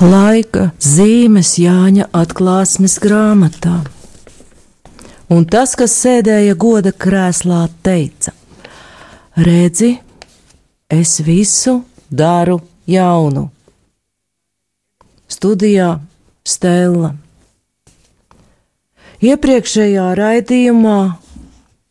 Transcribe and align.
laika 0.00 0.70
zīmes 0.80 1.58
Jāņa 1.60 2.06
atklāsmes 2.16 2.96
grāmatā. 3.02 3.82
Un 5.30 5.44
tas, 5.44 5.76
kas 5.76 5.92
sēdēja 6.00 6.56
goda 6.58 6.92
krēslā, 6.92 7.66
teica: 7.84 8.32
Redzi, 9.36 9.98
es 10.88 11.20
visu 11.20 11.82
daru 12.10 12.60
jaunu. 12.88 13.50
Studijā 15.30 16.00
Stela. 16.44 17.14
Iepriekšējā 19.20 20.10
raidījumā 20.16 21.00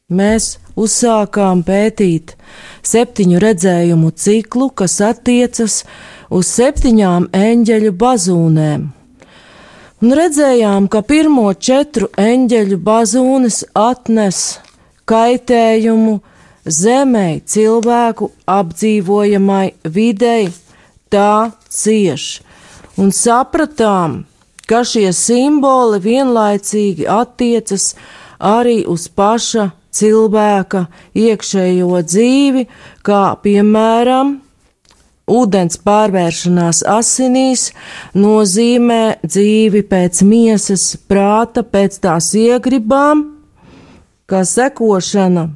mēs 0.09 0.57
uzsākām 0.73 1.61
pētīt 1.63 2.33
septiņu 2.81 3.39
redzējumu 3.39 4.09
ciklu, 4.17 4.71
kas 4.73 4.97
attiecas 5.05 5.83
uz 5.85 6.17
septiņām 6.45 7.29
eņģeļu 7.33 7.91
bazūnēm. 7.97 8.87
Un 9.99 10.15
redzējām, 10.15 10.87
ka 10.87 11.01
pirmo 11.03 11.49
četru 11.57 12.07
eņģeļu 12.15 12.77
bazūnes 12.85 13.63
atnes 13.75 14.59
kaitējumu 15.09 16.19
zemē, 16.63 17.41
cilvēku 17.43 18.29
apdzīvojamai 18.47 19.65
videi, 19.83 20.51
tā 21.11 21.51
cieš. 21.67 22.39
Un 22.99 23.11
sapratām, 23.15 24.21
ka 24.69 24.85
šie 24.85 25.09
simboli 25.17 25.99
vienlaicīgi 26.03 27.09
attiecas 27.09 27.95
arī 28.39 28.83
uz 28.87 29.09
paša 29.09 29.71
cilvēka 29.91 30.85
iekšējo 31.17 32.03
dzīvi, 32.05 32.67
kā 33.03 33.23
piemēram 33.43 34.37
ūdens 35.29 35.79
pārvēršanās 35.85 36.81
asinīs 36.89 37.69
nozīmē 38.17 39.19
dzīvi 39.25 39.83
pēc 39.89 40.23
miesas, 40.25 40.91
prāta, 41.09 41.63
pēc 41.63 42.01
tās 42.03 42.33
iegribām, 42.37 43.23
kā 44.29 44.43
sekošana 44.45 45.49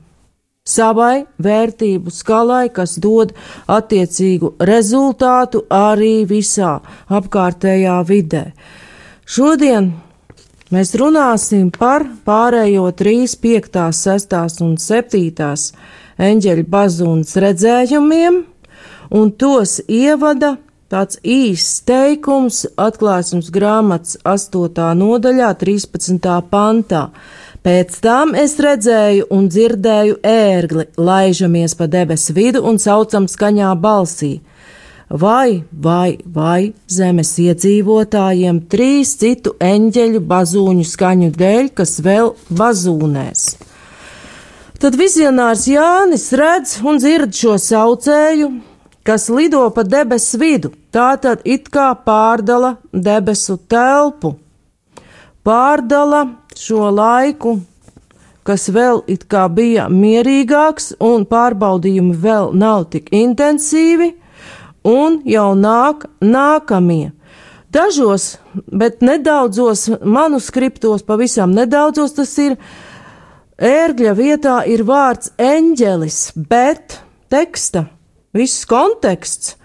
savai 0.64 1.26
vērtību 1.44 2.12
skalai, 2.14 2.70
kas 2.72 2.96
dod 3.02 3.34
attiecīgu 3.68 4.54
rezultātu 4.64 5.66
arī 5.74 6.24
visā 6.30 6.78
apkārtējā 7.12 7.98
vidē. 8.08 8.46
Šodien 9.28 9.92
mēs 10.74 10.94
runāsim 11.00 11.70
par 11.76 12.06
pārējo 12.26 12.88
3, 12.96 13.36
5, 13.44 13.84
6 14.00 14.64
un 14.64 14.78
7 14.80 15.46
eņģeļa 16.24 16.66
bazūnas 16.70 17.38
redzējumiem, 17.44 18.44
un 19.14 19.30
tos 19.32 19.78
ievada 19.88 20.56
tāds 20.90 21.20
īsts 21.22 21.84
teikums 21.88 22.64
atklāsmes 22.78 23.50
grāmatas 23.54 24.18
8. 24.26 24.90
nodaļā, 24.98 25.54
13. 25.62 26.30
pantā. 26.50 27.08
Pēc 27.64 28.00
tam 28.04 28.34
es 28.36 28.58
redzēju 28.60 29.30
un 29.32 29.46
dzirdēju 29.48 30.18
ērgli, 30.28 30.90
laižamies 31.00 31.78
pa 31.80 31.88
debesu 31.88 32.36
vidu 32.36 32.64
un 32.68 32.82
saucam 32.82 33.30
skaņā 33.32 33.70
balsī. 33.80 34.34
Vai, 35.14 35.62
vai, 35.72 36.18
vai 36.26 36.74
zemes 36.90 37.36
iedzīvotājiem 37.40 38.64
trīs 38.72 39.14
citu 39.22 39.54
eņģeļu 39.62 40.24
bazūņu 40.26 40.86
skaņu 40.90 41.30
dēļ, 41.38 41.70
kas 41.78 42.00
vēl 42.04 42.34
bazūnēs. 42.50 43.46
Tad 44.82 44.98
vizionārs 45.00 45.68
Jānis 45.70 46.28
redz 46.36 46.80
un 46.84 46.98
dzird 47.00 47.38
šo 47.38 47.56
saucēju, 47.62 48.50
kas 49.04 49.30
lido 49.30 49.68
pa 49.76 49.84
debesu 49.84 50.40
vidu, 50.40 50.72
tā 50.92 51.14
tad 51.22 51.44
it 51.46 51.70
kā 51.74 51.92
pārdala 52.06 52.78
debesu 52.94 53.58
telpu, 53.70 54.36
pārdala 55.44 56.24
šo 56.56 56.90
laiku, 56.92 57.58
kas 58.48 58.70
vēl 58.72 59.04
it 59.08 59.26
kā 59.32 59.48
bija 59.52 59.90
mierīgāks 59.92 60.94
un 61.04 61.26
pārbaudījumi 61.28 62.16
vēl 62.24 62.54
nav 62.56 62.88
tik 62.96 63.12
intensīvi, 63.16 64.14
un 64.84 65.22
jau 65.28 65.52
nāk 65.56 66.08
nākamie. 66.24 67.12
Dažos, 67.74 68.36
bet 68.54 69.02
nedaudzos 69.02 69.88
manuskriptos, 70.06 71.02
pavisam 71.08 71.56
nedaudzos 71.56 72.14
tas 72.14 72.36
ir, 72.38 72.60
ērgļa 73.58 74.14
vietā 74.20 74.60
ir 74.70 74.84
vārds 74.86 75.34
eņģelis, 75.42 76.20
bet 76.38 77.00
teksta 77.34 77.88
viss 78.34 78.66
konteksts, 78.70 79.56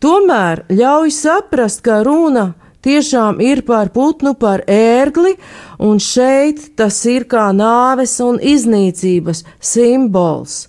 tomēr 0.00 0.64
ļauj 0.72 1.12
saprast, 1.14 1.82
ka 1.84 2.02
runa 2.06 2.54
tiešām 2.86 3.40
ir 3.42 3.64
par 3.66 3.90
putnu, 3.94 4.34
par 4.38 4.62
ērgli, 4.70 5.34
un 5.82 6.00
šeit 6.02 6.76
tas 6.78 6.98
ir 7.10 7.26
kā 7.30 7.50
nāves 7.56 8.16
un 8.24 8.38
iznīcības 8.40 9.44
simbols. 9.60 10.66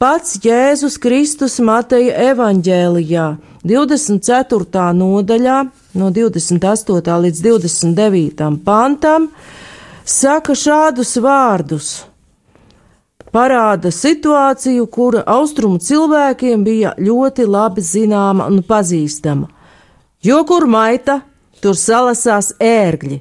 Pats 0.00 0.38
Jēzus 0.40 0.96
Kristus 0.96 1.58
Mateja 1.60 2.30
evaņģēlijā 2.32 3.26
24. 3.68 4.84
nodaļā 4.96 5.56
no 6.00 6.08
28. 6.08 7.16
līdz 7.26 7.42
29. 7.44 8.46
pantam 8.64 9.28
saka 10.08 10.56
šādus 10.56 11.18
vārdus 11.20 11.90
parāda 13.32 13.92
situāciju, 13.94 14.86
kura 14.90 15.22
austrumu 15.26 15.78
cilvēkiem 15.78 16.64
bija 16.66 16.94
ļoti 16.98 17.46
labi 17.46 17.84
zināma 17.84 18.48
un 18.50 18.62
pazīstama. 18.66 19.48
Jo 20.22 20.42
kur 20.44 20.66
maita, 20.68 21.20
tur 21.62 21.76
salasās 21.78 22.52
ērgļi, 22.60 23.20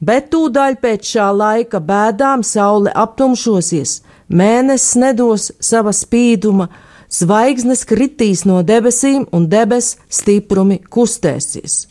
bet 0.00 0.30
tūdaļ 0.32 0.78
pēc 0.82 1.12
šā 1.14 1.30
laika 1.36 1.80
bēdām 1.80 2.42
saule 2.42 2.90
aptumšosies, 2.90 4.00
mēnesis 4.28 4.96
nedos 4.98 5.50
sava 5.60 5.94
spīduma, 5.94 6.68
zvaigznes 7.10 7.84
kritīs 7.86 8.44
no 8.48 8.62
debesīm 8.66 9.28
un 9.32 9.46
debes 9.50 9.94
stiprumi 10.10 10.80
kustēsies. 10.90 11.86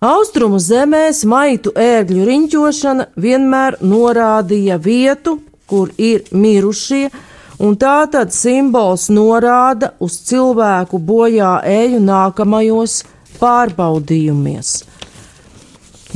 Austrumu 0.00 0.56
zemēs 0.60 1.26
maitu 1.28 1.74
ērgļu 1.76 2.24
riņķošana 2.24 3.10
vienmēr 3.20 3.76
norādīja 3.84 4.78
vietu, 4.80 5.36
kur 5.70 5.92
ir 5.96 6.26
mirušie, 6.34 7.08
un 7.62 7.76
tā 7.78 8.02
tad 8.10 8.34
simbols 8.34 9.08
norāda 9.14 9.92
uz 10.02 10.18
cilvēku 10.26 10.98
bojā 10.98 11.60
eju 11.70 12.00
nākamajos 12.02 13.02
pārbaudījumos. 13.40 14.72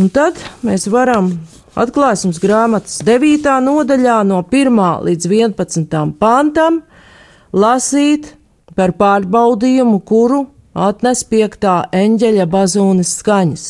Un 0.02 0.10
tad 0.10 0.40
mēs 0.66 0.88
varam 0.90 1.30
atklāsmes 1.78 2.40
grāmatas 2.42 2.98
9. 3.06 3.46
nodaļā 3.62 4.16
no 4.26 4.40
1. 4.42 4.80
līdz 5.06 5.28
11. 5.30 6.00
pantam 6.18 6.80
lasīt 7.54 8.32
par 8.74 8.94
pārbaudījumu, 8.98 10.00
kuru 10.02 10.44
atnes 10.74 11.22
piektā 11.30 11.84
eņģeļa 11.94 12.46
bazūnes 12.50 13.14
skaņas. 13.20 13.66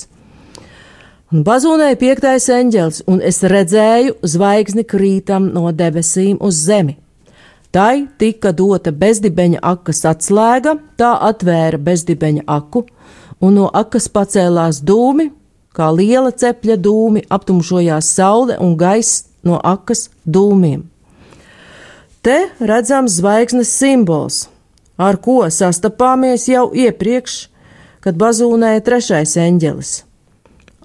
Un 1.34 1.42
bazūnēja 1.42 1.96
piektais 1.98 2.44
eņģelis, 2.46 3.00
un 3.10 3.18
es 3.26 3.40
redzēju 3.50 4.12
zvaigzni 4.22 4.84
krītam 4.86 5.48
no 5.50 5.72
debesīm 5.74 6.36
uz 6.38 6.60
zemi. 6.62 6.94
Tai 7.74 8.04
tika 8.22 8.52
dota 8.54 8.92
bezdibeņa 8.94 9.58
akas 9.72 10.04
atslēga, 10.12 10.76
tā 10.94 11.10
atvēra 11.30 11.80
bezdibeņa 11.88 12.44
aku, 12.58 12.84
un 13.42 13.58
no 13.58 13.66
akas 13.82 14.06
pacēlās 14.14 14.78
dūmi, 14.86 15.32
kā 15.74 15.90
liela 15.90 16.30
cepļa 16.30 16.78
dūmi, 16.86 17.24
aptumšojās 17.26 18.12
saule 18.14 18.60
un 18.62 18.78
gaiss 18.78 19.26
no 19.42 19.58
akas 19.58 20.06
dūmiem. 20.22 20.86
Te 22.22 22.38
redzams 22.62 23.18
zvaigznes 23.18 23.74
simbols, 23.74 24.44
ar 24.94 25.18
ko 25.18 25.42
sastapāmies 25.50 26.46
jau 26.46 26.68
iepriekš, 26.70 27.38
kad 28.06 28.22
bazūnēja 28.22 28.86
trešais 28.86 29.34
eņģelis 29.50 29.96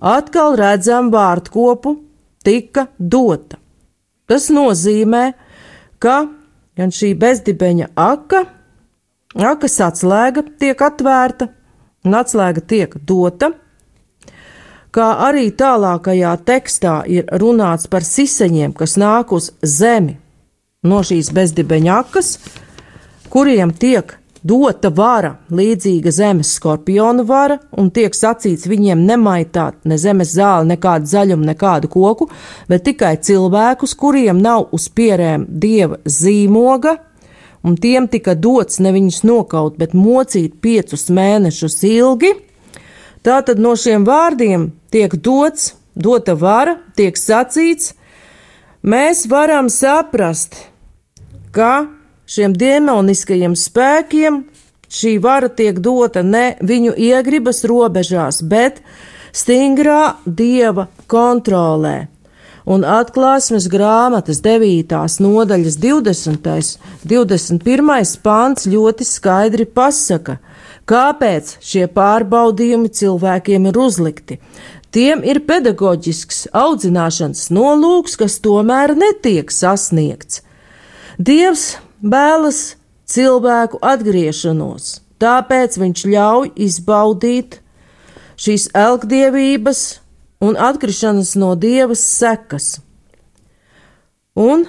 atkal 0.02 0.56
redzam 0.60 1.10
vārdkopu 1.14 1.96
tika 2.44 2.88
dota. 3.00 3.58
Tas 4.30 4.50
nozīmē, 4.54 5.32
ka 6.00 6.28
gan 6.78 6.94
šī 6.96 7.14
bezdibeņa 7.20 7.90
aka, 8.00 8.44
akas 9.36 9.80
atslēga 9.84 10.46
tiek 10.62 10.82
atvērta 10.82 11.50
un 12.06 12.16
atslēga 12.20 12.64
tiek 12.64 12.96
dota, 13.10 13.52
kā 14.96 15.10
arī 15.28 15.50
tālākajā 15.56 16.36
tekstā 16.46 16.96
ir 17.10 17.28
runāts 17.42 17.90
par 17.90 18.06
siseņiem, 18.06 18.74
kas 18.78 18.98
nāk 19.02 19.34
uz 19.36 19.52
zemi 19.66 20.18
no 20.84 21.02
šīs 21.04 21.34
bezdibeņa 21.36 22.00
akas, 22.06 22.38
kuriem 23.30 23.74
tiek 23.76 24.19
dota 24.44 24.90
vara, 24.96 25.34
līdzīga 25.52 26.12
zemes 26.14 26.54
skorpionu 26.56 27.26
vara, 27.28 27.60
un 27.78 27.90
tiek 27.92 28.16
sacīts 28.16 28.68
viņiem 28.70 29.02
nemaitāt 29.08 29.84
ne 29.90 29.98
zemes 30.00 30.34
zāli, 30.36 30.70
nekādu 30.74 31.10
zaļumu, 31.12 31.48
nekādu 31.50 31.90
koku, 31.92 32.30
bet 32.70 32.86
tikai 32.88 33.18
cilvēkus, 33.18 33.96
kuriem 34.00 34.40
nav 34.42 34.70
uz 34.76 34.88
pierēm 34.90 35.46
dieva 35.50 36.00
zīmoga, 36.06 36.98
un 37.64 37.76
tiem 37.76 38.08
tika 38.08 38.36
dots 38.36 38.80
ne 38.80 38.94
viņus 38.96 39.24
nokaut, 39.28 39.78
bet 39.78 39.94
mocīt 39.94 40.60
piecus 40.64 41.10
mēnešus 41.12 41.82
ilgi. 41.90 42.34
Tātad 43.26 43.60
no 43.60 43.76
šiem 43.76 44.06
vārdiem 44.08 44.70
tiek 44.94 45.16
dots, 45.20 45.74
dota 45.96 46.38
vara, 46.40 46.78
tiek 46.96 47.18
sacīts, 47.20 47.94
mēs 48.82 49.26
varam 49.28 49.68
saprast, 49.68 50.56
ka 51.52 51.99
šiem 52.30 52.54
demoniskajiem 52.54 53.56
spēkiem 53.58 54.44
šī 54.90 55.18
vara 55.22 55.50
tiek 55.50 55.80
dota 55.82 56.24
ne 56.26 56.56
viņu 56.62 56.96
iegribas 56.98 57.64
robežās, 57.70 58.42
bet 58.42 58.82
stingrā 59.34 60.16
dieva 60.26 60.90
kontrolē. 61.10 62.08
Un 62.70 62.84
atklāsmes 62.86 63.66
grāmatas 63.72 64.44
9. 64.46 64.94
nodaļas 65.24 65.78
20. 65.82 66.50
21. 67.10 68.18
pāns 68.22 68.68
ļoti 68.70 69.08
skaidri 69.10 69.66
pasaka, 69.66 70.38
kāpēc 70.90 71.56
šie 71.66 71.88
pārbaudījumi 71.96 72.92
cilvēkiem 72.94 73.66
ir 73.72 73.80
uzlikti. 73.80 74.38
Tiem 74.94 75.22
ir 75.26 75.42
pedagoģisks 75.50 76.48
audzināšanas 76.54 77.50
nolūks, 77.54 78.18
kas 78.22 78.38
tomēr 78.42 78.96
netiek 78.98 79.50
sasniegts. 79.54 80.44
Dievs 81.18 81.76
vēlas 82.02 82.76
cilvēku 83.10 83.80
atgriešanos, 83.82 85.00
tāpēc 85.20 85.78
viņš 85.80 86.06
ļauj 86.14 86.52
izbaudīt 86.56 87.60
šīs 88.40 88.70
elgdievības 88.78 89.82
un 90.46 90.56
atkrišanas 90.60 91.36
no 91.40 91.56
dievas 91.60 92.04
sekas. 92.04 92.78
Un 94.40 94.66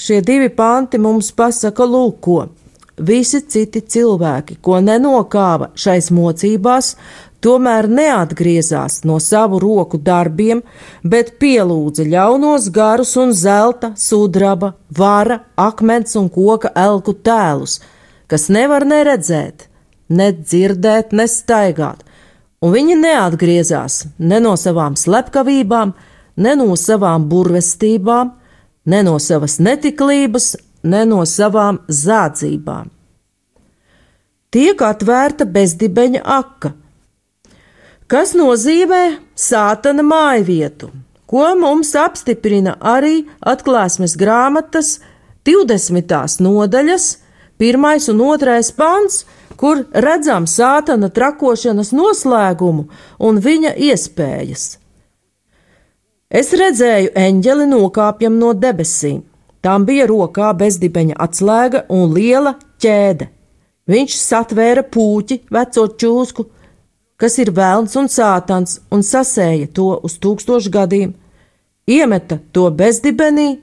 šie 0.00 0.20
divi 0.24 0.48
panti 0.48 0.98
mums 1.02 1.32
pasaka, 1.36 1.84
lūko, 1.84 2.46
visi 2.96 3.42
citi 3.44 3.82
cilvēki, 3.82 4.60
ko 4.64 4.80
nenokāva 4.80 5.72
šais 5.76 6.10
mocībās, 6.14 6.94
tomēr 7.44 7.88
neatgriezās 7.88 9.00
no 9.08 9.18
savu 9.20 9.60
roku 9.62 9.98
darbiem, 9.98 10.62
bet 11.02 11.36
pielūdza 11.42 12.06
ļaunos 12.08 12.68
garus 12.74 13.16
un 13.20 13.32
zelta, 13.36 13.92
sudraba, 13.96 14.74
vara, 14.96 15.40
akmens 15.56 16.16
un 16.20 16.28
koka 16.32 16.72
elku 16.76 17.14
tēlus, 17.14 17.80
kas 18.30 18.48
nevar 18.52 18.86
neredzēt, 18.86 19.66
ne 20.08 20.30
dzirdēt, 20.36 21.12
ne 21.12 21.26
staigāt, 21.28 22.04
un 22.60 22.74
viņi 22.76 22.98
neatgriezās 23.00 24.04
ne 24.18 24.40
no 24.44 24.56
savām 24.60 24.96
slepkavībām, 24.96 25.94
ne 26.36 26.56
no 26.56 26.76
savām 26.76 27.28
burvestībām, 27.28 28.34
ne 28.86 29.02
no 29.06 29.18
savas 29.18 29.58
netiklības, 29.60 30.54
ne 30.82 31.04
no 31.08 31.24
savām 31.28 31.82
zādzībām. 31.88 32.90
Tiek 34.50 34.80
atvērta 34.82 35.46
bezdibeņa 35.46 36.22
aka, 36.26 36.72
kas 38.10 38.32
nozīmē 38.34 39.20
sātana 39.38 40.02
māju 40.02 40.46
vietu, 40.48 40.90
ko 41.30 41.46
mums 41.58 41.92
apstiprina 41.94 42.74
arī 42.80 43.22
atklāsmes 43.46 44.16
grāmatas 44.18 44.96
20. 45.46 46.42
nodaļas, 46.42 47.06
1 47.60 48.10
un 48.10 48.24
2 48.42 48.74
pants, 48.76 49.22
kur 49.60 49.84
redzam 49.92 50.48
sātana 50.48 51.10
trakošanas 51.12 51.92
noslēgumu 51.94 52.88
un 53.28 53.40
viņa 53.46 53.76
iespējas. 53.88 54.78
Es 56.30 56.54
redzēju 56.54 57.10
eņģeli 57.18 57.66
nokāpjam 57.70 58.38
no 58.38 58.54
debesīm. 58.54 59.22
Tām 59.60 59.84
bija 59.84 60.06
rokā 60.08 60.54
bezdibeņa 60.56 61.18
atslēga 61.20 61.84
un 61.92 62.14
liela 62.14 62.54
ķēde. 62.80 63.26
Viņš 63.90 64.14
satvēra 64.16 64.86
pūķi, 64.94 65.42
veco 65.52 65.84
čūsku, 66.00 66.46
kas 67.20 67.38
ir 67.38 67.52
vēlns 67.54 67.96
un 68.00 68.08
sātans, 68.08 68.80
un 68.90 69.04
sasēja 69.04 69.68
to 69.76 69.92
uz 70.02 70.16
tūkstošu 70.22 70.72
gadiem, 70.72 71.14
iemeta 71.86 72.40
to 72.52 72.66
bezdibenī, 72.72 73.60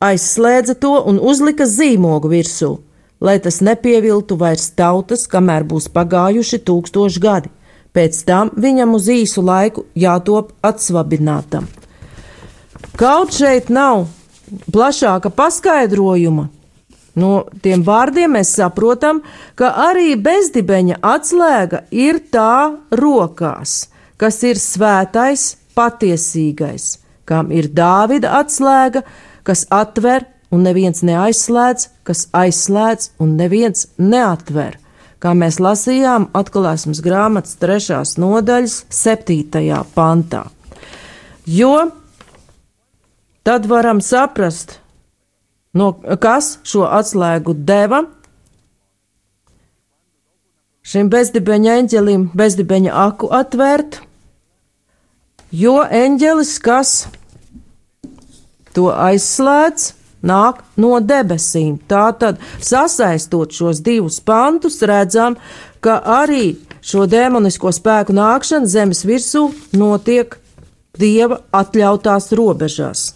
aizslēdza 0.00 0.78
to 0.80 0.96
un 1.10 1.18
uzlika 1.18 1.66
zīmogu 1.66 2.30
virsū 2.30 2.76
lai 3.20 3.38
tas 3.40 3.60
nepieviltu 3.60 4.36
vairs 4.36 4.70
tautas, 4.76 5.26
kamēr 5.30 5.64
būs 5.68 5.88
pagājuši 5.92 6.60
tūkstoši 6.66 7.22
gadi. 7.22 7.52
Pēc 7.96 8.18
tam 8.28 8.50
viņam 8.52 8.92
uz 8.98 9.08
īsu 9.08 9.44
laiku 9.44 9.86
jātop 9.96 10.52
atsvabinātam. 10.66 11.68
Kaut 13.00 13.32
šeit 13.32 13.70
nav 13.72 14.06
plašāka 14.72 15.32
paskaidrojuma. 15.32 16.50
No 17.16 17.46
tiem 17.64 17.80
vārdiem 17.84 18.34
mēs 18.36 18.52
saprotam, 18.58 19.22
ka 19.56 19.72
arī 19.88 20.14
bezdibeņa 20.20 21.00
atslēga 21.00 21.86
ir 21.90 22.20
tā 22.32 22.76
rokās, 22.92 23.86
kas 24.20 24.42
ir 24.44 24.60
svētais, 24.60 25.54
patiesīgais, 25.76 26.98
kam 27.28 27.52
ir 27.52 27.70
Dāvida 27.72 28.36
atslēga, 28.40 29.02
kas 29.48 29.64
atver 29.72 30.28
un 30.52 30.64
neviens 30.66 31.02
neaizslēdz, 31.06 31.88
kas 32.06 32.26
aizslēdz, 32.36 33.12
un 33.22 33.36
neviens 33.40 33.88
neatver. 33.96 34.76
Kā 35.16 35.32
mēs 35.32 35.56
lasījām 35.62 36.28
atklāsmes 36.36 37.00
grāmatas 37.04 37.56
trešās 37.60 38.16
nodaļas, 38.20 38.82
septītajā 38.92 39.80
pantā. 39.96 40.44
Jo 41.48 41.88
tad 43.46 43.68
varam 43.70 44.02
saprast, 44.04 44.80
no 45.76 45.92
kas 46.22 46.56
šo 46.66 46.86
atslēgu 46.88 47.54
deva 47.68 48.04
šim 50.86 51.10
bezdibeņa 51.10 51.78
eņģelim, 51.82 52.28
bezdibeņa 52.36 52.92
aku 53.06 53.30
atvērt, 53.34 54.00
jo 55.50 55.80
eņģelis, 55.82 56.52
kas 56.62 56.92
to 58.76 58.90
aizslēdz, 58.92 59.88
nāk 60.26 60.62
no 60.80 60.96
debesīm. 61.02 61.76
Tātad, 61.90 62.38
sasaistot 62.62 63.54
šos 63.54 63.82
divus 63.84 64.20
pantus, 64.20 64.78
redzam, 64.86 65.36
ka 65.82 65.98
arī 66.20 66.56
šo 66.86 67.06
demonisko 67.10 67.72
spēku 67.74 68.14
nākšana 68.16 68.70
zemes 68.70 69.02
virsū 69.06 69.48
notiek 69.74 70.38
dieva 70.98 71.42
atļautās 71.54 72.30
robežās. 72.36 73.15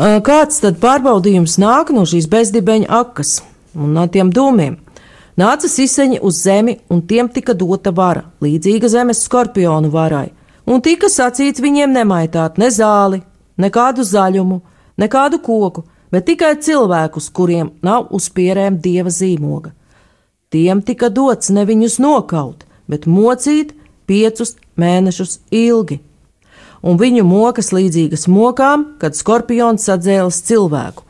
Kāds 0.00 0.62
tad 0.62 0.78
pārbaudījums 0.80 1.58
nāk 1.60 1.90
no 1.92 2.06
šīs 2.08 2.24
bezdibeņa 2.32 2.86
akas 3.02 3.42
un 3.76 3.90
no 3.92 4.06
tiem 4.08 4.30
dūmiem? 4.32 4.78
Nāca 5.36 5.68
siseņi 5.68 6.22
uz 6.24 6.38
zemi, 6.40 6.78
un 6.88 7.02
tiem 7.04 7.28
tika 7.28 7.52
dota 7.52 7.92
vara, 7.92 8.22
līdzīga 8.40 8.88
zemes 8.88 9.20
skorpionu 9.26 9.90
varai, 9.92 10.30
un 10.64 10.80
tika 10.80 11.10
sacīts 11.12 11.60
viņiem 11.60 11.92
nemaitāt 11.92 12.56
ne 12.56 12.70
zāli, 12.72 13.20
nekādu 13.60 14.06
zaļumu, 14.08 14.60
nekādu 14.96 15.42
koku, 15.44 15.84
bet 16.08 16.30
tikai 16.32 16.54
cilvēkus, 16.64 17.28
kuriem 17.28 17.74
nav 17.84 18.08
uz 18.16 18.32
pierēm 18.32 18.80
dieva 18.80 19.12
zīmoga. 19.12 19.74
Tiem 20.48 20.80
tika 20.80 21.12
dots 21.12 21.52
ne 21.52 21.66
viņus 21.68 22.00
nokaut, 22.00 22.64
bet 22.88 23.04
mocīt 23.04 23.76
piecus 24.08 24.56
mēnešus 24.80 25.42
ilgi 25.52 26.00
un 26.82 26.98
viņu 27.00 27.24
mokas 27.26 27.72
līdzīgas 27.76 28.26
mokām, 28.30 28.86
kad 29.00 29.16
skorpions 29.18 29.86
sadzēlis 29.88 30.42
cilvēku. 30.48 31.04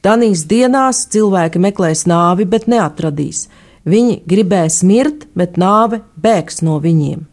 Tanīs 0.00 0.46
dienās 0.48 1.04
cilvēki 1.12 1.60
meklēs 1.60 2.06
nāvi, 2.08 2.46
bet 2.48 2.68
neatradīs. 2.70 3.48
Viņi 3.84 4.22
gribēs 4.28 4.80
mirt, 4.84 5.26
bet 5.36 5.58
nāve 5.60 6.00
bēgs 6.16 6.62
no 6.64 6.78
viņiem. 6.80 7.26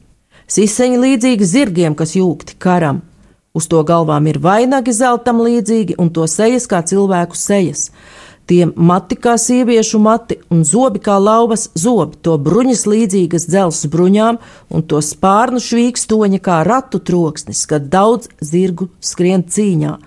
Siseņi 0.47 0.99
līdzīgi 0.99 1.47
zirgiem, 1.47 1.95
kas 1.95 2.15
jūgti 2.15 2.55
karam. 2.59 3.01
Uz 3.55 3.67
to 3.71 3.81
galvām 3.87 4.27
ir 4.29 4.39
vainagi 4.39 4.93
zeltam 4.95 5.41
līdzīgi, 5.43 5.95
un 5.99 6.11
to 6.13 6.27
sejas 6.27 6.67
kā 6.71 6.83
cilvēku 6.85 7.35
sejas. 7.39 7.89
Tiem 8.47 8.71
mati 8.79 9.17
kā 9.19 9.33
sieviešu 9.35 9.99
mati 9.99 10.37
un 10.53 10.61
zobi 10.63 11.01
kā 11.03 11.17
lauvas 11.19 11.65
zobi, 11.75 12.15
to 12.23 12.37
bruņas 12.39 12.85
līdzīgas 12.87 13.47
dzelzs 13.51 13.89
bruņām 13.91 14.37
un 14.71 14.85
to 14.87 15.01
spārnu 15.03 15.59
švīkstoņa 15.59 16.39
kā 16.45 16.61
ratu 16.63 17.01
troksnis, 17.03 17.65
kad 17.67 17.89
daudz 17.91 18.29
zirgu 18.39 18.87
skrien 19.03 19.43
cīņā. 19.43 19.97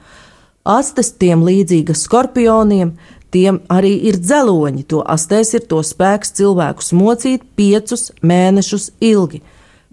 Astes 0.65 1.13
tiem 1.21 1.45
līdzīgas 1.45 2.07
skorpioniem, 2.09 2.95
tiem 3.29 3.61
arī 3.69 3.93
ir 4.09 4.17
dzeloņi, 4.17 4.87
to 4.89 5.05
astēs 5.05 5.53
ir 5.59 5.69
to 5.69 5.85
spēks 5.85 6.33
cilvēkus 6.41 6.95
mocīt 6.97 7.45
piecus 7.61 8.09
mēnešus 8.25 8.91
ilgi. 9.05 9.43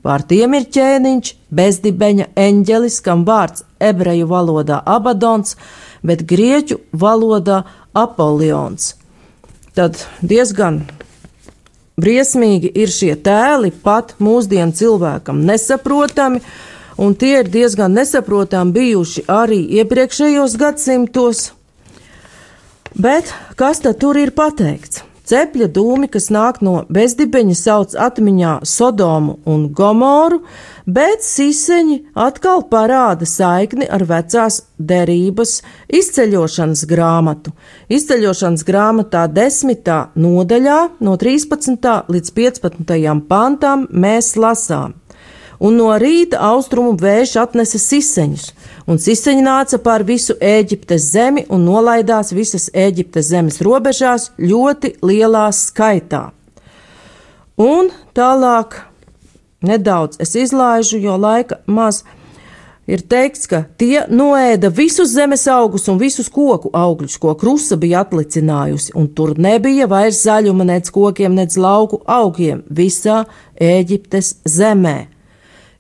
Pār 0.08 0.24
tiem 0.24 0.54
ir 0.56 0.70
ķēniņš, 0.72 1.34
bezdibeņa 1.52 2.30
eņģelis, 2.40 3.02
kam 3.04 3.26
vārds 3.28 3.66
ebreju 3.84 4.30
valodā 4.30 4.78
abadons, 4.88 5.58
bet 6.06 6.24
grieķu 6.30 6.80
valodā 6.94 7.64
Apolions. 7.98 8.94
Tad 9.78 9.98
diezgan 10.22 10.84
briesmīgi 11.98 12.70
ir 12.78 12.94
šie 12.94 13.16
tēli, 13.26 13.72
pat 13.72 14.16
mūsdienu 14.22 14.76
cilvēkam 14.78 15.42
nesaprotami, 15.46 16.42
un 17.02 17.16
tie 17.18 17.40
ir 17.42 17.52
diezgan 17.54 17.98
nesaprotami 17.98 18.76
bijuši 18.78 19.26
arī 19.30 19.60
iepriekšējos 19.82 20.58
gadsimtos. 20.62 21.52
Bet 22.98 23.34
kas 23.58 23.82
tad 23.86 24.00
tur 24.02 24.18
ir 24.18 24.34
pateikts? 24.38 25.04
Cepļa 25.28 25.68
dūmi, 25.76 26.08
kas 26.08 26.30
nāk 26.32 26.62
no 26.64 26.86
bezdibeņa, 26.88 27.56
sauc 27.60 27.96
atmiņā 28.00 28.62
Sodomu 28.64 29.36
un 29.44 29.66
Gomoru, 29.76 30.40
bet 30.88 31.24
siseņi 31.28 31.98
atkal 32.16 32.64
parāda 32.72 33.28
saikni 33.28 33.88
ar 33.92 34.06
vecās 34.08 34.62
derības 34.80 35.60
izceļošanas 35.92 36.86
grāmatu. 36.88 37.52
Izceļošanas 37.92 38.64
grāmatā 38.68 39.26
desmitā 39.28 40.08
nodaļā 40.16 40.80
no 41.04 41.18
13. 41.20 41.92
līdz 42.08 42.32
15. 42.40 43.20
pantam 43.28 43.86
mēs 43.92 44.36
lasām 44.40 44.96
un 45.60 45.78
no 45.78 45.90
rīta 45.98 46.40
austrumu 46.52 46.96
vējš 47.02 47.36
atnesa 47.42 47.80
siseņus, 47.82 48.48
un 48.90 49.00
siseņi 49.02 49.44
nāca 49.46 49.80
pār 49.82 50.06
visu 50.08 50.38
Ēģiptes 50.38 51.12
zemi 51.14 51.46
un 51.50 51.66
nolaidās 51.66 52.34
visas 52.36 52.70
Ēģiptes 52.74 53.32
zemes 53.32 53.62
robežās 53.66 54.32
ļoti 54.38 54.98
lielā 55.02 55.48
skaitā. 55.56 56.28
Un 57.58 57.90
tālāk 58.14 58.78
nedaudz 59.62 60.22
es 60.22 60.36
izlaižu, 60.36 61.00
jo 61.02 61.18
laika 61.18 61.62
maz. 61.66 62.04
Ir 62.88 63.02
teikts, 63.04 63.50
ka 63.52 63.66
tie 63.76 64.06
noēda 64.08 64.70
visus 64.72 65.12
zemes 65.12 65.44
augus 65.52 65.90
un 65.92 65.98
visus 66.00 66.30
koku 66.32 66.72
augļus, 66.72 67.18
ko 67.20 67.34
krusta 67.36 67.76
bija 67.76 68.06
atlicinājusi, 68.06 68.94
un 68.96 69.10
tur 69.12 69.34
nebija 69.36 69.90
vairs 69.92 70.22
zaļuma 70.24 70.70
nec 70.70 70.88
kokiem, 70.96 71.36
nec 71.36 71.58
lauku 71.60 72.00
augiem 72.08 72.64
visā 72.72 73.26
Ēģiptes 73.60 74.38
zemē. 74.48 74.98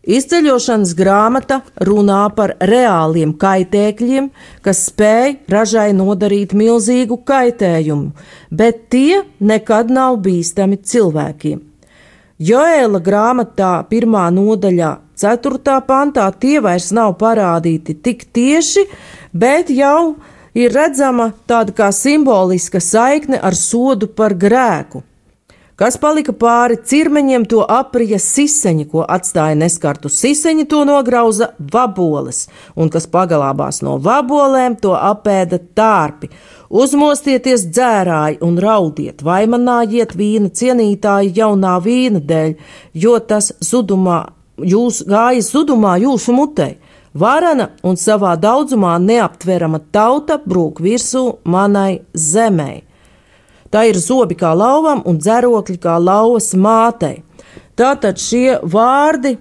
Izceļošanas 0.07 0.93
grāmata 0.96 1.62
runā 1.84 2.22
par 2.36 2.53
reāliem 2.63 3.34
kaitēkļiem, 3.39 4.29
kas 4.63 4.86
spēj 4.88 5.34
ražai 5.51 5.89
nodarīt 5.96 6.55
milzīgu 6.55 7.22
kaitējumu, 7.27 8.13
bet 8.51 8.86
tie 8.91 9.24
nekad 9.39 9.91
nav 9.91 10.19
bīstami 10.24 10.79
cilvēkiem. 10.79 11.60
Joēla 12.38 13.00
grāmatā 13.01 13.79
pirmā 13.89 14.27
nodaļā, 14.29 14.91
ceturtā 15.17 15.79
pantā 15.88 16.27
tie 16.38 16.60
vairs 16.62 16.91
nav 16.94 17.15
parādīti 17.17 17.96
tik 17.98 18.27
tieši, 18.29 18.84
bet 19.34 19.72
jau 19.74 20.20
ir 20.53 20.70
redzama 20.70 21.32
tāda 21.50 21.74
kā 21.74 21.88
simboliska 21.89 22.77
saikne 22.77 23.41
ar 23.41 23.58
sodu 23.58 24.06
par 24.13 24.38
grēku. 24.38 25.01
Kas 25.77 25.98
palika 25.98 26.34
pāri 26.34 26.77
cirmeņiem, 26.77 27.44
to 27.50 27.63
aprija 27.65 28.17
siseņi, 28.22 28.86
ko 28.89 29.01
atstāja 29.01 29.58
neskartu 29.58 30.10
siseņi, 30.10 30.67
to 30.70 30.84
nograuza 30.89 31.51
vaboles, 31.74 32.48
un 32.74 32.94
kas 32.94 33.10
pagalābās 33.10 33.84
no 33.86 33.98
vabolēm, 34.01 34.77
to 34.82 34.94
apēda 34.94 35.58
tārpi. 35.77 36.29
Uzmostieties 36.67 37.63
dzērāji 37.71 38.41
un 38.43 38.57
raudiet, 38.59 39.21
vaimanājiet 39.24 40.12
vīna 40.19 40.51
cienītāji 40.51 41.31
jaunā 41.38 41.77
vīna 41.83 42.19
dēļ, 42.19 42.57
jo 42.93 43.13
tas 43.24 43.53
zudumā, 43.63 44.25
jūs 44.59 45.05
gājas 45.07 45.53
zudumā 45.55 45.95
jūsu 46.03 46.36
mutei. 46.36 46.75
Varana 47.17 47.69
un 47.88 47.95
savā 47.97 48.36
daudzumā 48.38 48.97
neaptverama 49.00 49.79
tauta 49.95 50.38
brūk 50.43 50.83
virsū 50.83 51.39
manai 51.47 52.03
zemei. 52.13 52.83
Tā 53.71 53.88
ir 53.88 53.97
zobi 54.00 54.36
kā 54.38 54.51
lauvam 54.55 55.01
un 55.07 55.17
dzerokļi 55.24 55.79
kā 55.81 55.95
lauvas 56.00 56.51
mātei. 56.53 57.24
Tātad 57.79 58.19
šie 58.19 58.59
vārdi, 58.63 59.38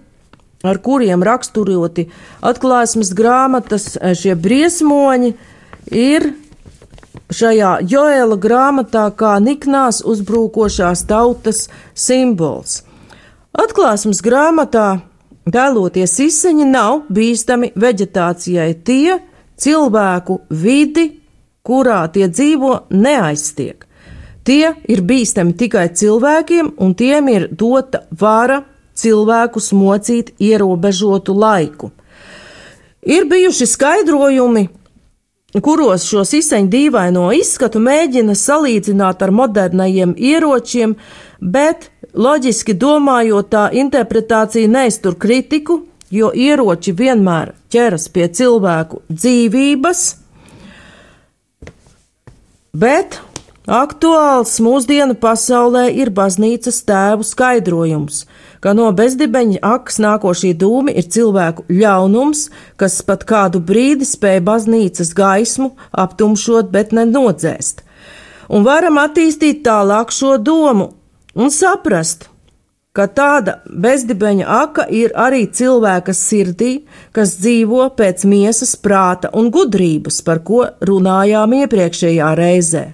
ar 0.67 0.79
kuriem 0.83 1.23
raksturoti 1.27 2.07
atklāsmes 2.45 3.13
grāmatas, 3.19 3.95
šie 3.99 4.35
briesmoņi, 4.39 5.35
ir 5.91 6.33
šajā 7.33 7.73
Joēla 7.91 8.37
grāmatā 8.41 9.07
kā 9.19 9.37
niknās 9.43 10.03
uzbrukošās 10.05 11.05
tautas 11.09 11.67
simbols. 11.95 12.83
Atklāsmes 13.57 14.21
grāmatā 14.25 15.01
tēloties 15.53 16.19
izseņi 16.27 16.67
nav 16.69 17.07
bīstami 17.13 17.73
veģetācijai 17.79 18.71
tie 18.85 19.19
cilvēku 19.57 20.41
vidi, 20.51 21.09
kurā 21.67 22.05
tie 22.13 22.29
dzīvo, 22.29 22.73
neaiztiek. 22.91 23.87
Tie 24.47 24.71
ir 24.87 25.03
bīstami 25.03 25.57
tikai 25.59 25.89
cilvēkiem, 25.99 26.77
un 26.79 26.95
tiem 26.95 27.31
ir 27.33 27.49
dota 27.51 28.05
vara 28.15 28.61
cilvēkus 28.97 29.73
mocīt 29.75 30.35
ierobežotu 30.39 31.35
laiku. 31.35 31.91
Ir 33.07 33.27
bijuši 33.31 33.67
skaidrojumi, 33.71 34.69
kuros 35.63 36.07
šo 36.09 36.25
izseņu 36.39 36.71
dīvaino 36.73 37.27
izskatu 37.37 37.81
mēģina 37.83 38.35
salīdzināt 38.37 39.23
ar 39.23 39.33
modernajiem 39.35 40.15
ieročiem, 40.19 40.97
bet 41.41 41.91
loģiski 42.15 42.75
domājot, 42.75 43.51
tā 43.53 43.67
interpretācija 43.73 44.69
neiztur 44.69 45.19
kritiku, 45.21 45.83
jo 46.11 46.31
ieroči 46.35 46.95
vienmēr 46.97 47.55
ķeras 47.73 48.09
pie 48.15 48.29
cilvēku 48.33 49.03
dzīvības, 49.11 50.03
bet 52.77 53.21
Aktuāls 53.67 54.61
mūsdienu 54.63 55.17
pasaulē 55.19 55.89
ir 55.91 56.13
baznīcas 56.15 56.85
tēvu 56.87 57.25
skaidrojums, 57.27 58.21
ka 58.63 58.71
no 58.79 58.93
bezdibeņa 58.95 59.59
akas 59.67 59.97
nākošie 59.99 60.53
dūmi 60.55 60.93
ir 60.95 61.09
cilvēku 61.11 61.65
ļaunums, 61.75 62.45
kas 62.79 63.01
pat 63.03 63.25
kādu 63.27 63.59
brīdi 63.59 64.07
spēja 64.07 64.45
baznīcas 64.47 65.11
gaismu 65.19 65.73
aptumšot, 65.91 66.71
bet 66.71 66.95
nenodzēst. 66.95 67.83
Un 68.55 68.63
varam 68.63 69.01
attīstīt 69.03 69.65
tālāk 69.67 70.15
šo 70.15 70.37
domu 70.39 70.93
un 71.35 71.51
saprast, 71.51 72.29
ka 72.95 73.09
tāda 73.11 73.57
bezdibeņa 73.67 74.47
aka 74.47 74.85
ir 74.95 75.11
arī 75.19 75.43
cilvēka 75.51 76.15
sirdī, 76.15 76.85
kas 77.11 77.35
dzīvo 77.41 77.89
pēc 77.99 78.23
miesas 78.31 78.77
prāta 78.79 79.35
un 79.35 79.51
gudrības, 79.51 80.21
par 80.23 80.45
ko 80.47 80.63
runājām 80.87 81.59
iepriekšējā 81.65 82.31
reizē. 82.39 82.85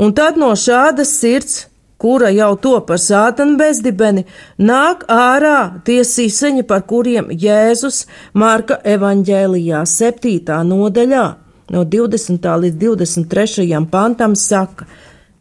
Un 0.00 0.14
tad 0.16 0.38
no 0.40 0.54
šādas 0.56 1.10
sirds, 1.20 1.66
kura 2.00 2.30
jau 2.32 2.54
to 2.56 2.78
par 2.88 2.96
sātanu 3.02 3.58
bezdibeni, 3.60 4.24
nāk 4.56 5.04
ārā 5.12 5.82
tie 5.84 6.00
siseņi, 6.08 6.64
par 6.70 6.86
kuriem 6.88 7.28
Jēzus 7.42 8.06
Marka 8.32 8.78
evaņģēlijā 8.94 9.82
septītā 9.84 10.62
nodaļā 10.64 11.26
no 11.74 11.84
20. 11.84 12.48
līdz 12.64 12.80
23. 12.80 13.68
pantam 13.92 14.34
saka, 14.34 14.88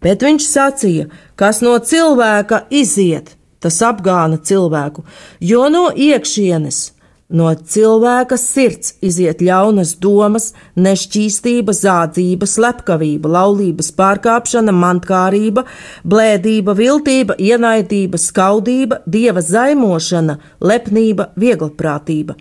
bet 0.04 0.28
viņš 0.28 0.52
sacīja, 0.52 1.08
kas 1.40 1.64
no 1.64 1.78
cilvēka 1.80 2.66
iziet, 2.70 3.38
tas 3.64 3.80
apgāna 3.80 4.42
cilvēku, 4.44 5.08
jo 5.40 5.70
no 5.72 5.88
iekšienes 5.96 6.84
No 7.30 7.52
cilvēka 7.54 8.40
sirds 8.42 8.96
iziet 9.06 9.44
ļaunas 9.46 9.92
domas, 10.02 10.48
nešķīstība, 10.82 11.76
zādzība, 11.78 12.48
slepkavība, 12.50 13.30
laulības 13.30 13.92
pārkāpšana, 13.94 14.74
mantkārība, 14.74 15.62
blēdība, 16.10 16.74
viltība, 16.74 17.36
ienaidība, 17.38 18.18
skaudība, 18.18 19.04
dieva 19.06 19.44
zaimošana, 19.46 20.40
lepnība, 20.58 21.28
vieglprātība. 21.38 22.34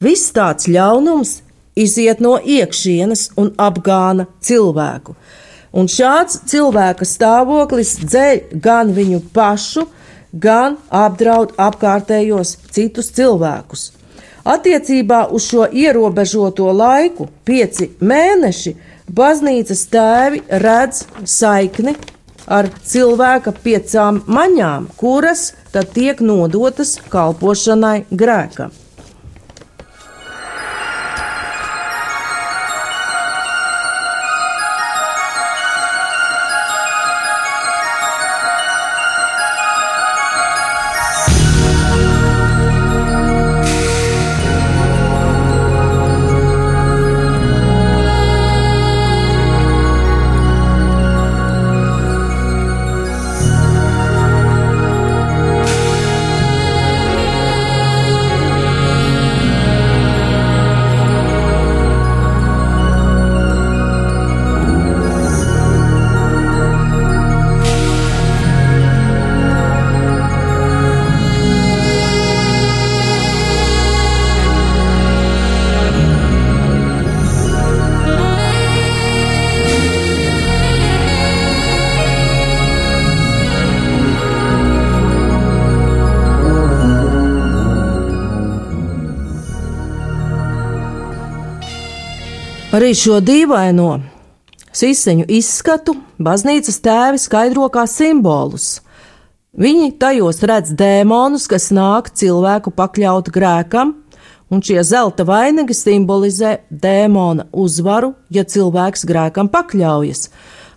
Viss 0.00 0.32
tāds 0.32 0.64
ļaunums 0.64 1.42
iziet 1.76 2.24
no 2.24 2.38
iekšienes 2.40 3.34
un 3.36 3.52
apgāna 3.60 4.24
cilvēku. 4.40 5.12
Un 5.76 5.92
šāds 5.92 6.40
cilvēka 6.48 7.04
stāvoklis 7.04 7.98
dzeļ 8.00 8.40
gan 8.64 8.96
viņu 8.96 9.20
pašu, 9.36 9.84
gan 10.32 10.80
apdraud 10.88 11.52
apkārtējos 11.60 12.56
citus 12.72 13.12
cilvēkus. 13.12 13.90
Attiecībā 14.46 15.24
uz 15.34 15.48
šo 15.50 15.64
ierobežoto 15.66 16.68
laiku, 16.70 17.26
pieci 17.42 17.88
mēneši, 17.98 18.76
baznīcas 19.10 19.82
tēvi 19.90 20.44
redz 20.62 21.02
saikni 21.26 21.96
ar 22.46 22.68
cilvēka 22.86 23.56
piecām 23.64 24.22
maņām, 24.30 24.86
kuras 25.00 25.48
tad 25.74 25.90
tiek 25.98 26.22
nodotas 26.22 26.94
kalpošanai 27.10 28.04
grēkam. 28.14 28.70
Arī 92.86 92.94
šo 92.94 93.16
dīvaino 93.18 93.96
siseņu 94.78 95.24
izskatu 95.34 95.96
baznīcas 96.22 96.76
tēvi 96.84 97.18
skaidro 97.18 97.64
kā 97.74 97.82
simbolus. 97.90 98.76
Viņi 99.58 99.88
tajos 99.98 100.38
redz 100.46 100.70
dēmonus, 100.78 101.48
kas 101.50 101.72
nāk 101.74 102.12
cilvēku 102.14 102.70
pakļaut 102.78 103.32
grēkam, 103.34 103.90
un 104.54 104.62
šie 104.62 104.84
zelta 104.86 105.26
vainagi 105.26 105.74
simbolizē 105.74 106.52
dēmona 106.70 107.48
uzvaru, 107.50 108.12
ja 108.30 108.46
cilvēks 108.46 109.02
grēkam 109.10 109.50
pakļaujas. 109.50 110.28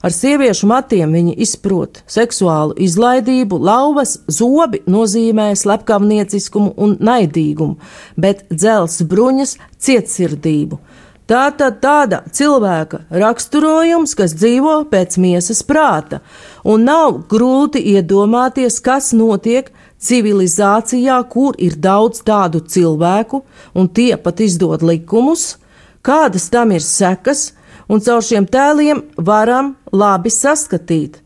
Ar 0.02 0.16
sieviešu 0.16 0.66
matiem 0.66 1.14
viņi 1.14 1.38
izprot 1.46 2.02
seksuālu 2.10 2.74
izlaidību, 2.90 3.62
lauvas, 3.70 4.16
zobi 4.26 4.82
nozīmē 4.90 5.52
slepkavnieciskumu 5.62 6.74
un 6.74 6.98
naidīgumu, 6.98 7.78
bet 8.18 8.48
dzels 8.50 8.98
bruņas 9.06 9.60
cietsirdību. 9.78 10.82
Tā 11.30 11.52
tad 11.54 11.78
tāda 11.84 12.24
cilvēka 12.34 13.04
raksturojums, 13.14 14.16
kas 14.18 14.34
dzīvo 14.34 14.80
pēc 14.90 15.20
miesas 15.22 15.62
prāta, 15.62 16.24
un 16.66 16.88
nav 16.90 17.20
grūti 17.30 17.84
iedomāties, 17.92 18.80
kas 18.82 19.12
notiek 19.14 19.70
civilizācijā, 20.02 21.20
kur 21.30 21.54
ir 21.62 21.76
daudz 21.78 22.24
tādu 22.26 22.64
cilvēku, 22.66 23.44
un 23.78 23.92
tie 23.94 24.16
pat 24.18 24.42
izdod 24.42 24.82
likumus, 24.82 25.60
kādas 26.02 26.50
tam 26.50 26.74
ir 26.74 26.82
sekas, 26.82 27.52
un 27.86 28.02
caur 28.02 28.26
šiem 28.26 28.50
tēliem 28.50 29.04
varam 29.18 29.76
labi 29.94 30.34
saskatīt 30.34 31.22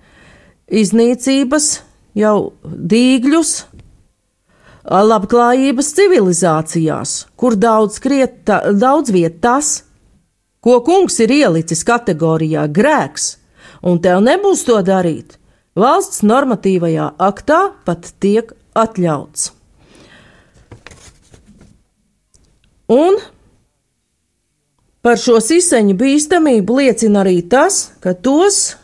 iznīcības 0.67 1.69
jau 2.19 2.35
dīgļus, 2.65 3.53
labklājības 4.83 5.95
civilizācijās, 5.95 7.15
kur 7.39 7.55
daudz, 7.55 8.03
krieta, 8.03 8.59
daudz 8.75 9.13
viet 9.15 9.39
tas, 9.43 9.85
ko 10.63 10.79
kungs 10.85 11.19
ir 11.23 11.33
ielicis 11.35 11.83
kategorijā 11.87 12.67
grēks, 12.71 13.35
un 13.83 13.99
tev 14.03 14.23
nebūs 14.23 14.63
to 14.67 14.79
darīt, 14.85 15.35
valsts 15.75 16.23
normatīvajā 16.23 17.11
aktā 17.19 17.59
pat 17.85 18.13
tiek 18.23 18.53
atļauts. 18.73 19.51
Un 22.93 23.19
par 25.03 25.19
šo 25.19 25.39
siseņu 25.43 25.97
bīstamību 25.99 26.79
liecina 26.79 27.23
arī 27.23 27.41
tas, 27.49 27.91
ka 27.99 28.13
tos 28.15 28.75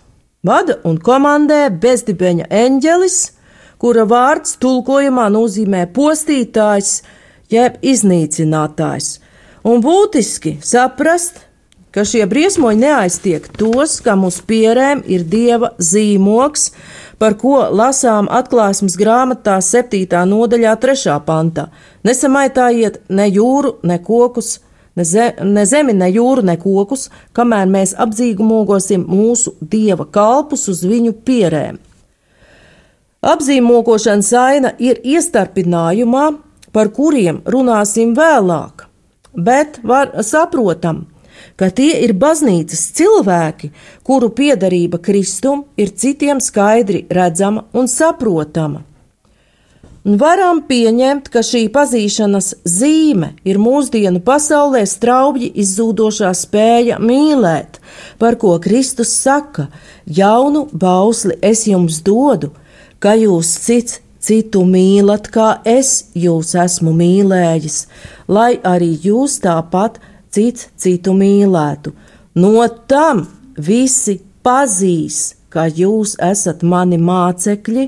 vada 0.44 0.80
un 0.88 0.98
komandē 1.00 1.68
bezdibeņa 1.84 2.48
eņģelis, 2.52 3.20
kura 3.80 4.04
vārds 4.08 4.58
tulkojumā 4.60 5.30
nozīmē 5.32 5.86
postītājs 5.96 7.00
jeb 7.52 7.80
iznīcinātājs, 7.80 9.20
un 9.64 9.84
būtiski 9.84 10.58
saprast, 10.64 11.46
ka 11.96 12.06
šie 12.06 12.26
briesmoņi 12.30 12.84
neaiztiek 12.84 13.48
tos, 13.58 13.98
kam 14.06 14.26
uz 14.28 14.40
pierēm 14.46 15.02
ir 15.10 15.26
dieva 15.26 15.74
zīmoks, 15.82 16.70
par 17.20 17.36
ko 17.42 17.66
lasām 17.76 18.30
atklāsmes 18.32 18.96
grāmatā 19.00 19.58
7. 19.64 20.06
nodaļā 20.30 20.76
3. 20.80 21.18
pantā. 21.26 21.68
Nesamaitājiet 22.08 23.02
ne 23.10 23.28
jūru, 23.28 23.76
ne 23.84 24.00
kokus, 24.04 24.60
ne, 24.96 25.04
ze, 25.04 25.34
ne 25.44 25.66
zemi, 25.66 25.98
ne 25.98 26.08
jūru, 26.14 26.46
ne 26.46 26.56
kokus, 26.62 27.10
kamēr 27.36 27.68
mēs 27.68 27.96
apzīmogosim 28.00 29.06
mūsu 29.10 29.58
dieva 29.60 30.06
kalpus 30.06 30.70
uz 30.72 30.86
viņu 30.88 31.18
pierēm. 31.26 31.82
Apzīmogošanas 33.20 34.30
aina 34.40 34.72
ir 34.80 35.02
iestarpinājumā, 35.04 36.30
par 36.72 36.94
kuriem 36.96 37.42
runāsim 37.50 38.14
vēlāk, 38.16 38.86
bet 39.36 39.82
var 39.84 40.14
saprotam, 40.24 41.02
ka 41.04 41.19
tie 41.76 41.92
ir 42.04 42.14
baznīcas 42.18 42.90
cilvēki, 42.98 43.72
kuru 44.04 44.30
piedarība 44.36 45.02
Kristum 45.04 45.66
ir 45.78 45.92
citiem 45.96 46.42
skaidri 46.44 47.06
redzama 47.10 47.66
un 47.74 47.88
saprotama. 47.88 48.86
Un 50.08 50.16
varam 50.18 50.62
pieņemt, 50.64 51.28
ka 51.30 51.44
šī 51.44 51.66
pazīšanas 51.76 52.54
zīme 52.64 53.34
ir 53.44 53.60
mūsdienu 53.60 54.22
pasaulē 54.24 54.86
straubji 54.88 55.50
izzūdošā 55.60 56.32
spēja 56.40 57.02
mīlēt, 57.04 57.82
par 58.18 58.40
ko 58.40 58.56
Kristus 58.64 59.12
saka: 59.12 59.68
Jaunu 60.08 60.70
bausli 60.72 61.36
es 61.44 61.66
jums 61.68 62.00
dodu, 62.02 62.54
ka 63.04 63.18
jūs 63.20 63.52
cits 63.66 64.00
citu 64.24 64.64
mīlat, 64.68 65.30
kā 65.32 65.50
es 65.68 66.10
jūs 66.16 66.56
esmu 66.64 66.94
mīlējis, 66.96 67.78
lai 68.28 68.54
arī 68.64 68.92
jūs 69.04 69.40
tāpat 69.44 70.00
cits 70.34 70.70
citu 70.78 71.14
mīlētu. 71.18 71.94
No 72.40 72.66
tam 72.88 73.26
visi 73.58 74.20
pazīs, 74.46 75.36
ka 75.50 75.66
jūs 75.68 76.16
esat 76.22 76.64
mani 76.64 77.00
mācekļi, 77.02 77.88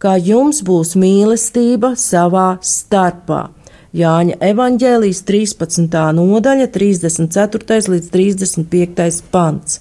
ka 0.00 0.16
jums 0.16 0.62
būs 0.64 0.94
mīlestība 0.96 1.94
savā 1.98 2.54
starpā. 2.64 3.48
Jāņa 3.90 4.36
evanģēlijas 4.46 5.24
13. 5.26 5.96
nodaļa, 6.14 6.68
34. 6.70 7.80
līdz 7.90 8.12
35. 8.14 9.18
pants. 9.34 9.80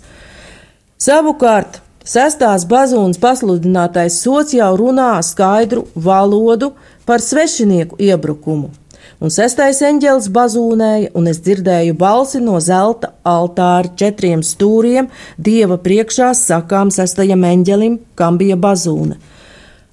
Savukārt, 0.99 1.77
sestās 2.03 2.65
bazūnas 2.67 3.21
pasludinātais 3.21 4.17
sots 4.25 4.57
jau 4.57 4.73
runā 4.81 5.13
skaidru 5.23 5.85
valodu 5.93 6.73
par 7.05 7.21
svešinieku 7.21 8.01
iebrukumu 8.01 8.73
un 9.19 9.33
sestais 9.33 9.81
eņģelis 9.85 10.29
bazūnēja, 10.35 11.11
un 11.17 11.27
es 11.31 11.41
dzirdēju 11.45 11.95
balsi 11.99 12.41
no 12.43 12.59
zelta 12.63 13.13
altāra 13.27 13.91
četriem 13.99 14.43
stūriem, 14.45 15.09
dieva 15.37 15.79
priekšā 15.81 16.31
sakām 16.37 16.91
sestajam 16.93 17.43
eņģelim, 17.47 17.99
kam 18.15 18.39
bija 18.39 18.59
bazūna. 18.59 19.19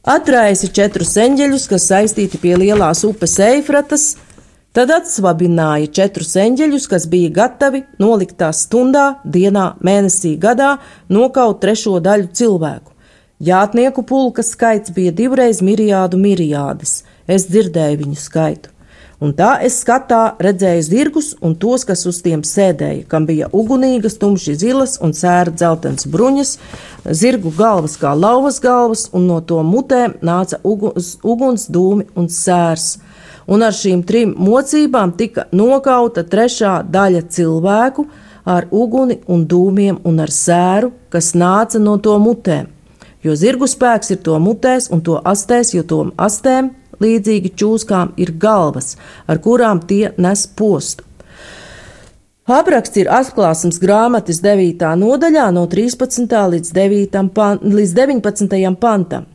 Atraisi 0.07 0.69
četrus 0.71 1.16
eņģeļus, 1.19 1.66
kas 1.66 1.88
saistīti 1.90 2.38
pie 2.38 2.55
lielās 2.55 3.01
upes 3.09 3.33
Eifratas, 3.42 4.12
tad 4.77 4.92
atsvabināja 4.95 5.88
četrus 5.99 6.37
eņģeļus, 6.38 6.87
kas 6.92 7.09
bija 7.11 7.33
gatavi 7.40 7.83
noliktā 7.99 8.53
stundā, 8.55 9.16
dienā, 9.25 9.73
mēnesī, 9.83 10.37
gadā 10.38 10.77
nokaut 11.11 11.59
trešo 11.64 11.99
daļu 12.05 12.31
cilvēku. 12.38 12.92
Jātnieku 13.42 14.07
pulka 14.07 14.47
skaits 14.47 14.95
bija 14.97 15.11
divreiz 15.12 15.59
miriādu 15.61 16.23
miriādes. 16.23 17.03
Es 17.27 17.51
dzirdēju 17.51 18.05
viņu 18.05 18.23
skaitu 18.23 18.76
un 19.20 19.33
tā 19.37 19.57
es 19.64 19.79
skatā 19.83 20.37
redzēju 20.42 20.83
zirgus 20.87 21.31
un 21.40 21.55
tos, 21.57 21.87
kas 21.88 22.05
uz 22.09 22.20
tiem 22.24 22.44
sēdēja, 22.46 23.07
kam 23.11 23.26
bija 23.29 23.48
ugunīgas, 23.52 24.18
tumši 24.20 24.57
zilas 24.61 24.98
un 25.02 25.14
sēra 25.16 25.55
dzeltens 25.55 26.09
bruņas, 26.12 26.57
zirgu 27.11 27.52
galvas 27.57 27.96
kā 28.00 28.12
lauvas 28.16 28.61
galvas, 28.61 29.07
un 29.16 29.26
no 29.31 29.40
to 29.40 29.62
mutēm 29.64 30.18
nāca 30.24 30.61
uguns, 30.64 31.16
uguns 31.24 31.68
dūmi 31.72 32.09
un 32.14 32.31
sērs. 32.33 32.96
Un 33.46 33.62
ar 33.62 33.74
šīm 33.74 34.02
trim 34.07 34.33
mocībām 34.42 35.12
tika 35.16 35.46
nokauta 35.55 36.24
trešā 36.26 36.81
daļa 36.90 37.26
cilvēku 37.31 38.09
ar 38.46 38.66
uguni 38.70 39.20
un 39.31 39.44
dūmiem 39.46 40.00
un 40.07 40.22
ar 40.22 40.33
sēru, 40.35 40.92
kas 41.11 41.35
nāca 41.38 41.79
no 41.83 41.96
to 42.02 42.16
mutēm. 42.22 42.72
Jo 43.26 43.35
zirgu 43.35 43.66
spēks 43.66 44.12
ir 44.14 44.20
to 44.22 44.37
mutēs 44.38 44.90
un 44.94 45.00
to 45.02 45.16
astēs, 45.26 45.72
jo 45.74 45.83
to 45.83 46.02
astēm 46.14 46.70
līdzīgi 47.03 47.55
čūskām 47.57 48.15
ir 48.21 48.35
galvas, 48.41 48.97
ar 49.27 49.41
kurām 49.43 49.83
tie 49.87 50.13
nes 50.17 50.47
postu. 50.47 51.05
Apraksts 52.47 53.01
ir 53.01 53.09
atklāsmes 53.11 53.81
grāmatas 53.83 54.39
9. 54.39 54.85
nodaļā, 55.01 55.49
no 55.51 55.65
13. 55.67 56.31
līdz, 56.53 56.69
9. 56.77 57.25
Pan, 57.35 57.59
līdz 57.59 57.95
19. 57.97 58.77
pantam. 58.79 59.27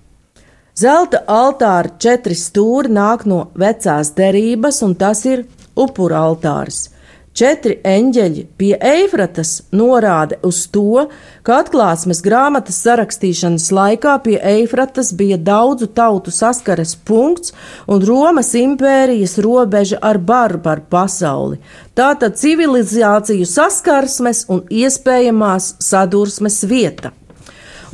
Zelta 0.80 1.20
altāra 1.28 1.92
četri 2.00 2.38
stūri 2.40 2.94
nāk 2.96 3.26
no 3.28 3.50
vecās 3.60 4.14
derības, 4.16 4.80
un 4.88 4.96
tas 4.96 5.26
ir 5.28 5.44
upura 5.76 6.24
altārs. 6.24 6.91
Četri 7.32 7.78
eņģeļi 7.88 8.42
pie 8.60 8.74
Eifratas 8.76 9.62
norāda 9.72 10.36
uz 10.44 10.66
to, 10.68 11.06
ka 11.48 11.62
atklāsmes 11.62 12.20
grāmatas 12.26 12.82
sarakstīšanas 12.84 13.70
laikā 13.72 14.18
pie 14.26 14.34
Eifratas 14.36 15.14
bija 15.16 15.38
daudzu 15.40 15.88
tautu 15.96 16.34
saskares 16.36 16.92
punkts 17.08 17.54
un 17.88 18.04
Romas 18.04 18.52
impērijas 18.60 19.38
robeža 19.46 20.02
ar 20.04 20.20
barbaru 20.20 20.84
pasauli. 20.92 21.62
Tātad 21.96 22.36
civilizāciju 22.42 23.48
saskarsmes 23.48 24.44
un 24.52 24.66
iespējamās 24.68 25.78
sadursmes 25.80 26.60
vieta. 26.68 27.14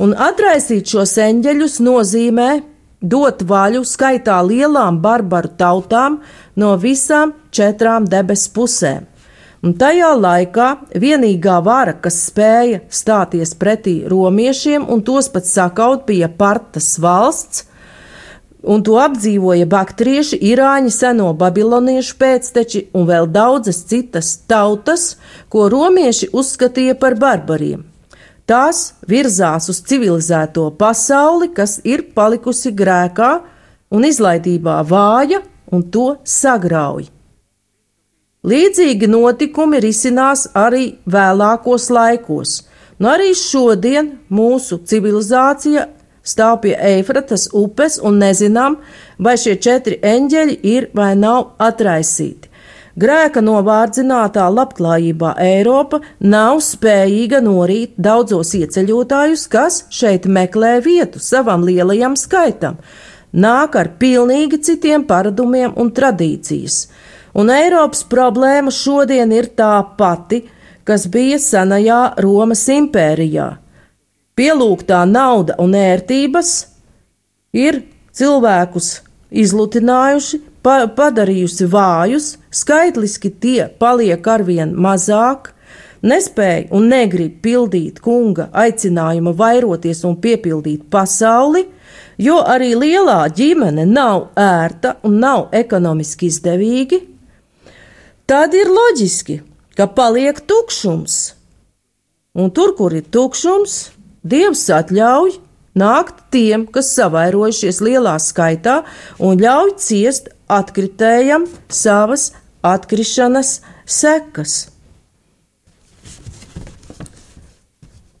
Un 0.02 0.16
atraisīt 0.18 0.90
šos 0.90 1.14
eņģeļus 1.22 1.78
nozīmē 1.86 2.48
dot 2.98 3.46
vaļu 3.46 3.84
skaitā 3.86 4.40
lielām 4.42 4.98
barbaru 5.02 5.52
tautām 5.62 6.18
no 6.58 6.72
visām 6.82 7.36
četrām 7.54 8.10
debesu 8.10 8.50
pusēm 8.58 9.06
un 9.62 9.74
tajā 9.78 10.10
laikā 10.18 10.68
vienīgā 10.94 11.58
vara, 11.64 11.94
kas 11.94 12.20
spēja 12.28 12.82
stāties 12.90 13.54
pretī 13.58 14.00
romiešiem 14.08 14.86
un 14.88 15.02
tos 15.02 15.30
pat 15.32 15.48
sakaut, 15.48 16.06
bija 16.06 16.28
Partas 16.28 16.94
valsts, 17.02 17.64
un 18.62 18.82
to 18.84 18.98
apdzīvoja 19.00 19.66
baktrieši, 19.70 20.38
irāņi, 20.52 20.92
seno 20.94 21.30
babiloniešu 21.38 22.16
pēcteči 22.18 22.86
un 22.96 23.06
vēl 23.08 23.28
daudzas 23.32 23.84
citas 23.88 24.34
tautas, 24.50 25.14
ko 25.48 25.68
romieši 25.72 26.30
uzskatīja 26.32 26.98
par 26.98 27.18
barbariem. 27.18 27.84
Tās 28.48 28.94
virzās 29.04 29.68
uz 29.68 29.82
civilizēto 29.84 30.70
pasauli, 30.80 31.50
kas 31.52 31.78
ir 31.84 32.06
palikusi 32.16 32.72
grēkā 32.72 33.32
un 33.92 34.08
izlaidībā 34.08 34.80
vāja 34.88 35.42
un 35.72 35.84
to 35.92 36.14
sagrauj. 36.24 37.17
Līdzīgi 38.46 39.08
notikumi 39.10 39.80
risinās 39.82 40.44
arī 40.54 40.92
vēlākos 41.10 41.88
laikos, 41.90 42.52
nu, 43.02 43.08
arī 43.10 43.32
šodien 43.34 44.12
mūsu 44.30 44.78
civilizācija 44.86 45.88
stāv 46.22 46.60
pie 46.62 46.76
Eifratas 46.76 47.48
upes 47.50 47.96
un 47.98 48.20
nezinām, 48.22 48.76
vai 49.18 49.34
šie 49.42 49.56
četri 49.58 49.98
eņģeļi 49.98 50.54
ir 50.70 50.86
vai 50.94 51.16
nav 51.18 51.56
atraisīti. 51.58 52.46
Grēka 52.98 53.42
novārdzinātā 53.42 54.46
labklājībā 54.50 55.34
Eiropa 55.42 56.00
nav 56.22 56.62
spējīga 56.66 57.42
norīt 57.42 57.98
daudzos 57.98 58.54
ieceļotājus, 58.58 59.46
kas 59.50 59.84
šeit 59.90 60.30
meklē 60.30 60.78
vietu 60.86 61.22
savam 61.22 61.66
lielajam 61.66 62.14
skaitam, 62.18 62.78
nāk 63.34 63.78
ar 63.78 63.92
pilnīgi 63.98 64.62
citiem 64.66 65.06
paradumiem 65.10 65.74
un 65.78 65.90
tradīcijas. 65.94 66.80
Un 67.38 67.52
Eiropas 67.54 68.02
problēma 68.10 68.72
šodien 68.74 69.30
ir 69.30 69.52
tā 69.54 69.76
pati, 69.98 70.40
kas 70.82 71.04
bija 71.12 71.38
senajā 71.38 72.00
Romas 72.24 72.64
impērijā. 72.72 73.52
Pielūgtā 74.38 75.04
nauda 75.06 75.54
un 75.62 75.76
ērtības 75.78 76.50
ir 77.54 77.82
cilvēkus 78.14 78.88
izlutinājuši, 79.30 80.40
pa, 80.62 80.80
padarījusi 80.90 81.68
vājus, 81.70 82.26
skaitliski 82.50 83.30
tie 83.30 83.68
paliek 83.78 84.26
arvien 84.26 84.72
mazāk, 84.74 85.52
nespēja 86.02 86.68
un 86.74 86.88
negrib 86.90 87.36
pildīt 87.44 88.00
kunga 88.02 88.48
aicinājuma 88.64 89.34
vairoties 89.38 90.02
un 90.08 90.16
piepildīt 90.22 90.88
pasauli, 90.90 91.66
jo 92.18 92.40
arī 92.42 92.72
lielā 92.78 93.20
ģimene 93.34 93.86
nav 93.86 94.32
ērta 94.38 94.96
un 95.06 95.20
nav 95.22 95.54
ekonomiski 95.54 96.32
izdevīgi, 96.32 97.00
tad 98.28 98.54
ir 98.54 98.68
loģiski, 98.68 99.40
ka 99.76 99.88
paliek 99.88 100.40
tukšums. 100.44 101.18
Un 102.38 102.52
tur, 102.54 102.74
kur 102.76 102.94
ir 102.94 103.06
tukšums, 103.08 103.94
Dievs 104.28 104.66
atļauj 104.74 105.38
nākt 105.78 106.24
tiem, 106.34 106.66
kas 106.68 106.90
savairojušies 106.96 107.78
lielā 107.86 108.16
skaitā, 108.20 108.82
un 109.22 109.38
ļauj 109.40 109.76
ciest 109.80 110.28
atkritējam 110.50 111.46
savas 111.72 112.32
atkrišanas 112.66 113.60
sekas. 113.88 114.58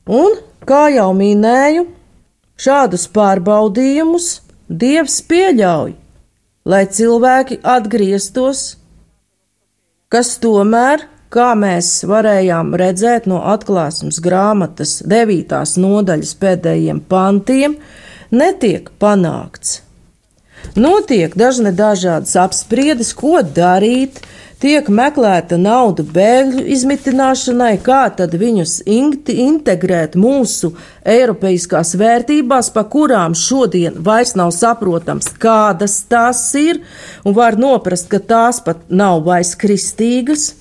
Un, 0.08 0.38
kā 0.64 0.86
jau 0.94 1.10
minēju, 1.12 1.84
šādus 2.56 3.04
pārbaudījumus 3.12 4.38
Dievs 4.68 5.20
pieļauj, 5.28 5.92
lai 6.68 6.84
cilvēki 6.92 7.60
atgrieztos, 7.64 8.77
kas 10.12 10.36
tomēr 10.40 11.04
kā 11.32 11.50
mēs 11.58 12.02
varējām 12.08 12.72
redzēt 12.80 13.26
no 13.28 13.42
atklāsmes 13.52 14.20
grāmatas 14.24 14.98
9. 15.04 15.58
nodaļas 15.82 16.32
pēdējiem 16.40 17.02
pantiem, 17.10 17.76
netiek 18.32 18.88
panākts. 19.00 19.82
Notiek 20.78 21.34
dažne 21.38 21.72
dažādas 21.76 22.34
apspriedes, 22.40 23.12
ko 23.16 23.38
darīt, 23.42 24.22
tiek 24.62 24.88
meklēta 24.90 25.58
nauda 25.60 26.02
bēgļu 26.02 26.64
izmitināšanai, 26.74 27.76
kā 27.84 28.02
tad 28.18 28.34
viņus 28.38 28.80
integrēt 28.88 30.16
mūsu 30.18 30.72
eiropeiskās 31.06 31.94
vērtībās, 31.98 32.72
pa 32.74 32.84
kurām 32.90 33.36
šodien 33.38 34.00
vairs 34.04 34.34
nav 34.38 34.52
saprotams, 34.56 35.30
kādas 35.40 36.00
tās 36.10 36.42
ir, 36.58 36.82
un 37.24 37.36
var 37.38 37.58
noprast, 37.60 38.10
ka 38.10 38.18
tās 38.18 38.62
pat 38.64 38.86
nav 38.90 39.22
vairs 39.28 39.54
kristīgas. 39.58 40.52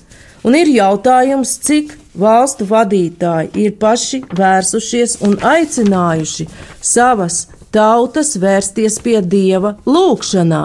Un 0.46 0.56
ir 0.56 0.70
jautājums, 0.70 1.58
cik 1.66 1.98
valstu 2.18 2.68
vadītāji 2.70 3.52
ir 3.66 3.76
paši 3.82 4.22
vērsušies 4.38 5.18
un 5.26 5.36
aicinājuši 5.44 6.48
savas 6.82 7.48
tautas 7.74 8.36
vērsties 8.40 9.00
pie 9.04 9.20
dieva 9.22 9.76
lūgšanā, 9.86 10.64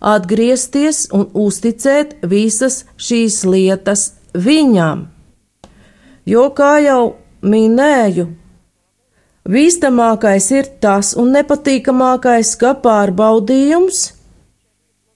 atgriezties 0.00 1.06
un 1.14 1.28
uzticēt 1.34 2.18
visas 2.22 2.84
šīs 2.96 3.42
lietas 3.48 4.12
viņam. 4.34 5.06
Jo, 6.28 6.48
kā 6.52 6.76
jau 6.84 7.16
minēju, 7.42 8.26
bīstamākais 9.48 10.50
ir 10.52 10.68
tas 10.82 11.14
un 11.16 11.32
nepatīkamākais, 11.36 12.52
ka 12.60 12.74
pārbaudījums 12.84 14.02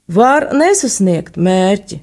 var 0.09 0.51
nesasniegt 0.57 1.37
mērķi. 1.37 2.01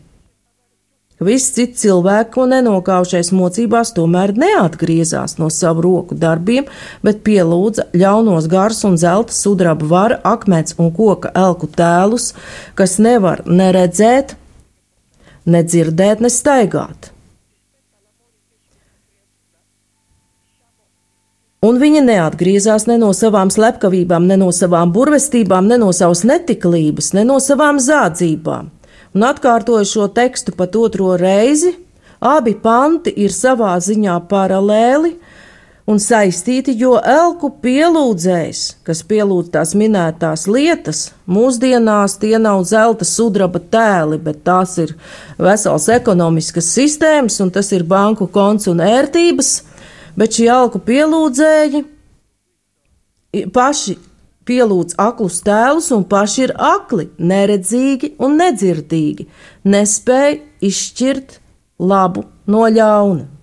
Visi 1.20 1.52
citi 1.52 1.76
cilvēki, 1.82 2.32
ko 2.32 2.46
nenokaušais 2.48 3.34
mocībās, 3.36 3.92
tomēr 3.92 4.32
neatgriezās 4.40 5.36
no 5.36 5.50
savu 5.52 5.84
roku 5.84 6.16
darbiem, 6.16 6.70
bet 7.04 7.20
pielūdza 7.28 7.90
ļaunos 7.92 8.48
gars 8.48 8.80
un 8.88 8.96
zelta 9.02 9.36
sudraba 9.36 9.90
vara, 9.92 10.20
akmens 10.24 10.78
un 10.80 10.94
koka 10.96 11.34
elku 11.36 11.68
tēlus, 11.68 12.32
kas 12.80 12.96
nevar 13.04 13.44
neredzēt, 13.44 14.38
nedzirdēt, 15.44 16.24
ne 16.24 16.32
staigāt. 16.32 17.12
Un 21.60 21.76
viņa 21.84 22.06
neatgriezās 22.08 22.88
ne 22.88 22.96
no 22.96 23.12
savām 23.12 23.52
slepkavībām, 23.52 24.24
ne 24.24 24.40
no 24.40 24.54
savām 24.56 24.96
burvestībām, 24.96 25.68
ne 25.68 25.76
no 25.82 25.92
savas 25.92 26.24
netiklības, 26.24 27.12
ne 27.20 27.28
no 27.28 27.44
savām 27.44 27.84
zādzībām 27.84 28.72
un 29.14 29.26
atkārtoju 29.30 29.88
šo 29.88 30.08
tekstu 30.14 30.54
pat 30.58 30.76
otro 30.76 31.16
reizi. 31.18 31.76
Abi 32.20 32.54
panti 32.60 33.14
ir 33.16 33.32
savā 33.32 33.78
ziņā 33.80 34.18
paralēli 34.28 35.14
un 35.90 35.98
saistīti, 36.04 36.76
jo 36.78 36.98
elku 37.00 37.50
pielūdzējs, 37.64 38.60
kas 38.86 39.00
pielūdz 39.10 39.50
tās 39.56 39.72
minētās 39.80 40.44
lietas, 40.52 41.00
mūsdienās 41.26 42.20
tie 42.22 42.36
nav 42.42 42.62
zelta 42.70 43.08
sudraba 43.08 43.62
tēli, 43.74 44.20
bet 44.22 44.44
tās 44.46 44.76
ir 44.84 44.94
vesels 45.40 45.88
ekonomiskas 45.96 46.70
sistēmas, 46.76 47.40
un 47.42 47.50
tas 47.56 47.72
ir 47.74 47.88
banku 47.90 48.28
konts 48.30 48.70
un 48.70 48.84
ērtības, 48.86 49.54
bet 50.20 50.38
šie 50.38 50.52
elku 50.54 50.84
pielūdzēji 50.86 51.86
paši 53.56 53.98
pielūdz 54.50 54.98
aklus 55.00 55.40
tēlus 55.46 55.92
un 55.96 56.06
paši 56.10 56.48
ir 56.48 56.56
akli, 56.58 57.10
neredzīgi 57.22 58.16
un 58.26 58.40
nedzirdīgi, 58.42 59.28
nespēj 59.70 60.40
izšķirt 60.70 61.40
labu 61.80 62.26
no 62.50 62.66
ļauna. 62.68 63.39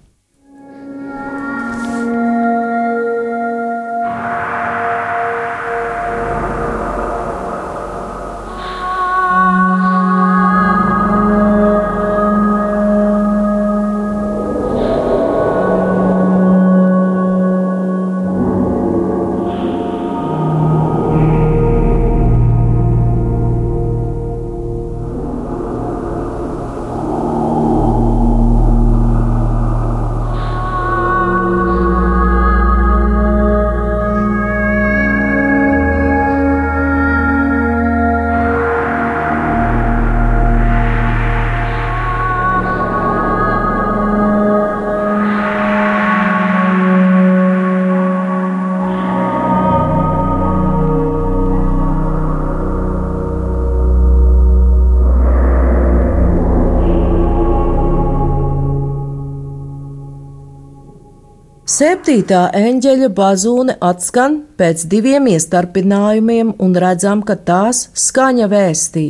Septītā 61.76 62.46
eņģeļa 62.56 63.08
bazūne 63.12 63.74
atskan 63.84 64.36
pēc 64.56 64.84
diviem 64.88 65.26
iestarpinājumiem, 65.28 66.54
un 66.62 66.76
redzam, 66.80 67.20
ka 67.26 67.34
tās 67.36 67.90
skaņa 67.92 68.46
vēstī, 68.48 69.02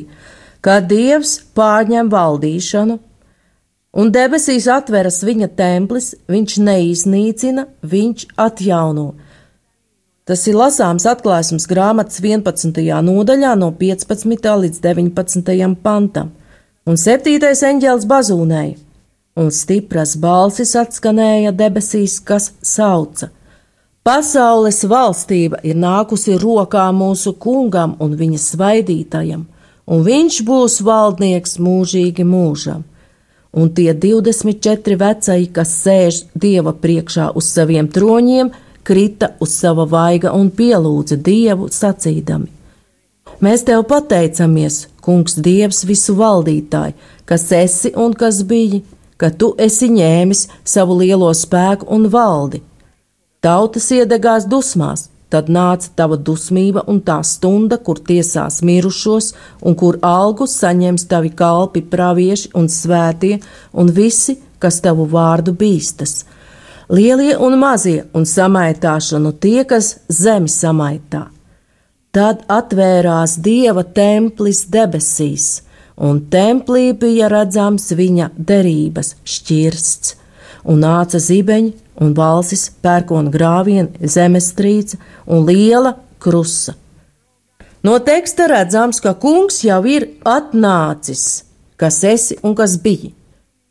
ka 0.64 0.80
Dievs 0.82 1.36
pārņem 1.54 2.08
valdīšanu, 2.10 2.96
un 4.00 4.10
debesīs 4.16 4.66
atveras 4.72 5.20
viņa 5.28 5.50
templis, 5.60 6.08
viņš 6.32 6.56
neiznīcina, 6.66 7.68
viņš 7.86 8.26
atjauno. 8.48 9.12
Tas 10.26 10.42
ir 10.50 10.58
lasāms 10.58 11.06
atklāsmes 11.06 11.68
grāmatas 11.70 12.18
11. 12.24 12.82
nodaļā 13.10 13.52
no 13.60 13.70
15. 13.78 14.50
līdz 14.64 14.82
19. 14.88 15.70
pantam, 15.86 16.34
un 16.82 16.98
7. 16.98 17.38
eņģēlis 17.46 18.10
bazūnēja, 18.10 18.85
un 19.36 19.52
stipras 19.52 20.16
balsis 20.16 20.74
atskanēja 20.80 21.52
debesīs, 21.52 22.18
kas 22.24 22.52
sauca: 22.62 23.30
Pasaules 24.06 24.84
valstība 24.86 25.60
ir 25.66 25.78
nākusi 25.82 26.36
rokā 26.40 26.86
mūsu 26.94 27.34
kungam 27.42 27.96
un 28.00 28.16
viņa 28.16 28.42
svaidītajam, 28.42 29.46
un 29.86 30.04
viņš 30.06 30.42
būs 30.46 30.82
valdnieks 30.86 31.58
mūžīgi 31.58 32.26
mūžam. 32.26 32.84
Un 33.56 33.70
tie 33.72 33.94
24 33.96 34.98
vecai, 35.00 35.40
kas 35.48 35.70
sēž 35.82 36.22
dieva 36.36 36.74
priekšā 36.76 37.30
uz 37.40 37.48
saviem 37.48 37.88
troņiem, 37.88 38.50
krita 38.84 39.32
uz 39.40 39.54
sava 39.56 39.86
vaiga 39.88 40.32
un 40.36 40.50
pielūdza 40.52 41.16
Dievu 41.16 41.70
sacīdami: 41.72 42.52
Mēs 43.40 43.64
tev 43.68 43.82
pateicamies, 43.88 44.86
Kungs, 45.02 45.36
Dievs, 45.38 45.84
visu 45.86 46.14
valdītāji, 46.18 46.94
kas 47.28 47.50
esi 47.52 47.92
un 47.96 48.14
kas 48.14 48.40
biji, 48.46 48.84
ka 49.16 49.30
tu 49.30 49.54
esi 49.58 49.88
ņēmis 49.92 50.46
savu 50.64 50.98
lielo 51.02 51.32
spēku 51.34 51.88
un 51.96 52.08
valdi. 52.12 52.62
Tautas 53.40 53.90
iedegās 53.94 54.46
dusmās, 54.50 55.08
tad 55.30 55.50
nāca 55.52 55.90
tava 55.98 56.16
dusmība 56.16 56.84
un 56.90 57.00
tā 57.00 57.18
stunda, 57.24 57.78
kur 57.78 57.98
tiesās 57.98 58.62
mirušos, 58.62 59.32
un 59.62 59.74
kur 59.74 59.98
algu 60.02 60.46
saņems 60.50 61.08
tavi 61.10 61.30
kalpi, 61.30 61.82
pravieši 61.82 62.54
un 62.54 62.70
svētie, 62.72 63.36
un 63.72 63.92
visi, 63.92 64.38
kas 64.58 64.80
tavu 64.84 65.06
vārdu 65.10 65.54
bīstas 65.56 66.24
lielie 66.88 67.36
un 67.38 67.58
mazie, 67.58 68.04
un 68.14 68.26
samaitāšanu 68.26 69.32
tie, 69.40 69.64
kas 69.68 69.96
zemi 70.08 70.50
samaitā. 70.50 71.26
Tad 72.14 72.46
atvērās 72.48 73.36
dieva 73.44 73.84
templis 73.84 74.64
debesīs, 74.72 75.65
un 75.96 76.20
templī 76.30 76.92
bija 76.92 77.28
redzams 77.32 77.90
viņa 77.96 78.30
derības 78.36 79.14
šķirsts, 79.24 80.14
un 80.68 80.82
nāca 80.84 81.20
zibeņi 81.22 81.74
un 82.02 82.12
valsis, 82.16 82.68
pērkona 82.84 83.32
grāviena, 83.32 83.88
zemestrīce 84.00 84.98
un 85.26 85.46
liela 85.48 85.96
krusa. 86.20 86.76
No 87.86 87.98
teksta 88.02 88.48
redzams, 88.50 88.98
ka 89.00 89.14
kungs 89.14 89.60
jau 89.64 89.78
ir 89.86 90.08
atnācis, 90.26 91.44
kas 91.78 92.02
esi 92.04 92.36
un 92.42 92.56
kas 92.58 92.74
bija. 92.82 93.12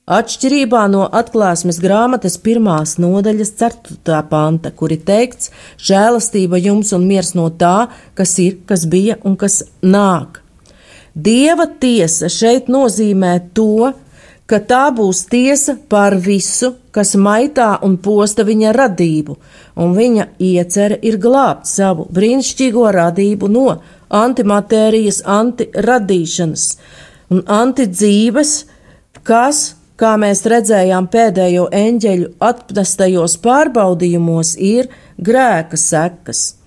Atšķirībā 0.05 0.83
no 0.93 1.07
atklāsmes 1.19 1.79
grāmatas 1.81 2.35
pirmās 2.37 2.99
nodaļas, 3.01 3.51
4. 3.57 4.19
panta, 4.29 4.69
kur 4.69 4.93
ir 4.93 5.01
teikts: 5.01 5.49
žēlastība 5.81 6.61
jums 6.61 6.93
un 6.93 7.07
miers 7.09 7.33
no 7.33 7.49
tā, 7.49 7.87
kas 8.13 8.37
ir, 8.43 8.59
kas 8.69 8.85
bija 8.85 9.17
un 9.25 9.33
kas 9.35 9.63
nāk. 9.81 10.44
Dieva 11.15 11.69
tiesa 11.79 12.27
šeit 12.27 12.67
nozīmē 12.67 13.37
to, 13.55 13.93
ka 14.45 14.59
tā 14.59 14.89
būs 14.91 15.23
tiesa 15.31 15.77
par 15.89 16.17
visu, 16.19 16.73
kas 16.91 17.15
maitā 17.15 17.69
un 17.87 17.95
posta 17.97 18.43
viņa 18.45 18.73
radību, 18.75 19.37
un 19.79 19.95
viņa 19.95 20.27
iecerē 20.43 20.99
ir 21.07 21.17
glābt 21.23 21.71
savu 21.71 22.05
brīnišķīgo 22.11 22.85
radību 22.97 23.49
no 23.49 23.79
antimatērijas, 24.11 25.23
antiradīšanas 25.25 26.67
un 27.31 27.41
antidzīves, 27.47 28.53
kas 29.23 29.65
kā 29.95 30.13
mēs 30.19 30.43
redzējām 30.51 31.07
pēdējo 31.11 31.69
eņģeļu 31.73 32.31
atpnestajos 32.43 33.39
pārbaudījumos, 33.43 34.55
ir 34.59 34.91
grēka 35.15 35.79
sekas. 35.79 36.57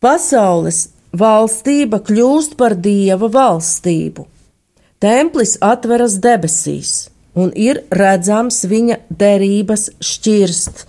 Pasaules 0.00 0.86
valstība 1.12 2.00
kļūst 2.04 2.56
par 2.58 2.76
dieva 2.76 3.30
valstību. 3.32 4.26
Templis 4.98 5.56
atveras 5.62 6.18
debesīs, 6.18 7.08
un 7.38 7.52
ir 7.54 7.84
redzams 7.94 8.64
viņa 8.66 8.98
derības 9.08 9.90
šķirst. 10.02 10.86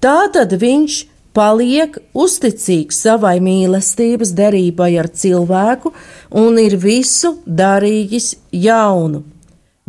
Tātad 0.00 0.54
viņš 0.62 1.02
paliek 1.36 1.98
uzticīgs 2.16 3.02
savai 3.04 3.36
mīlestības 3.44 4.32
derībai 4.34 4.94
ar 4.98 5.10
cilvēku 5.12 5.92
un 6.30 6.58
ir 6.58 6.78
visu 6.80 7.36
darījis 7.46 8.32
jaunu 8.50 9.22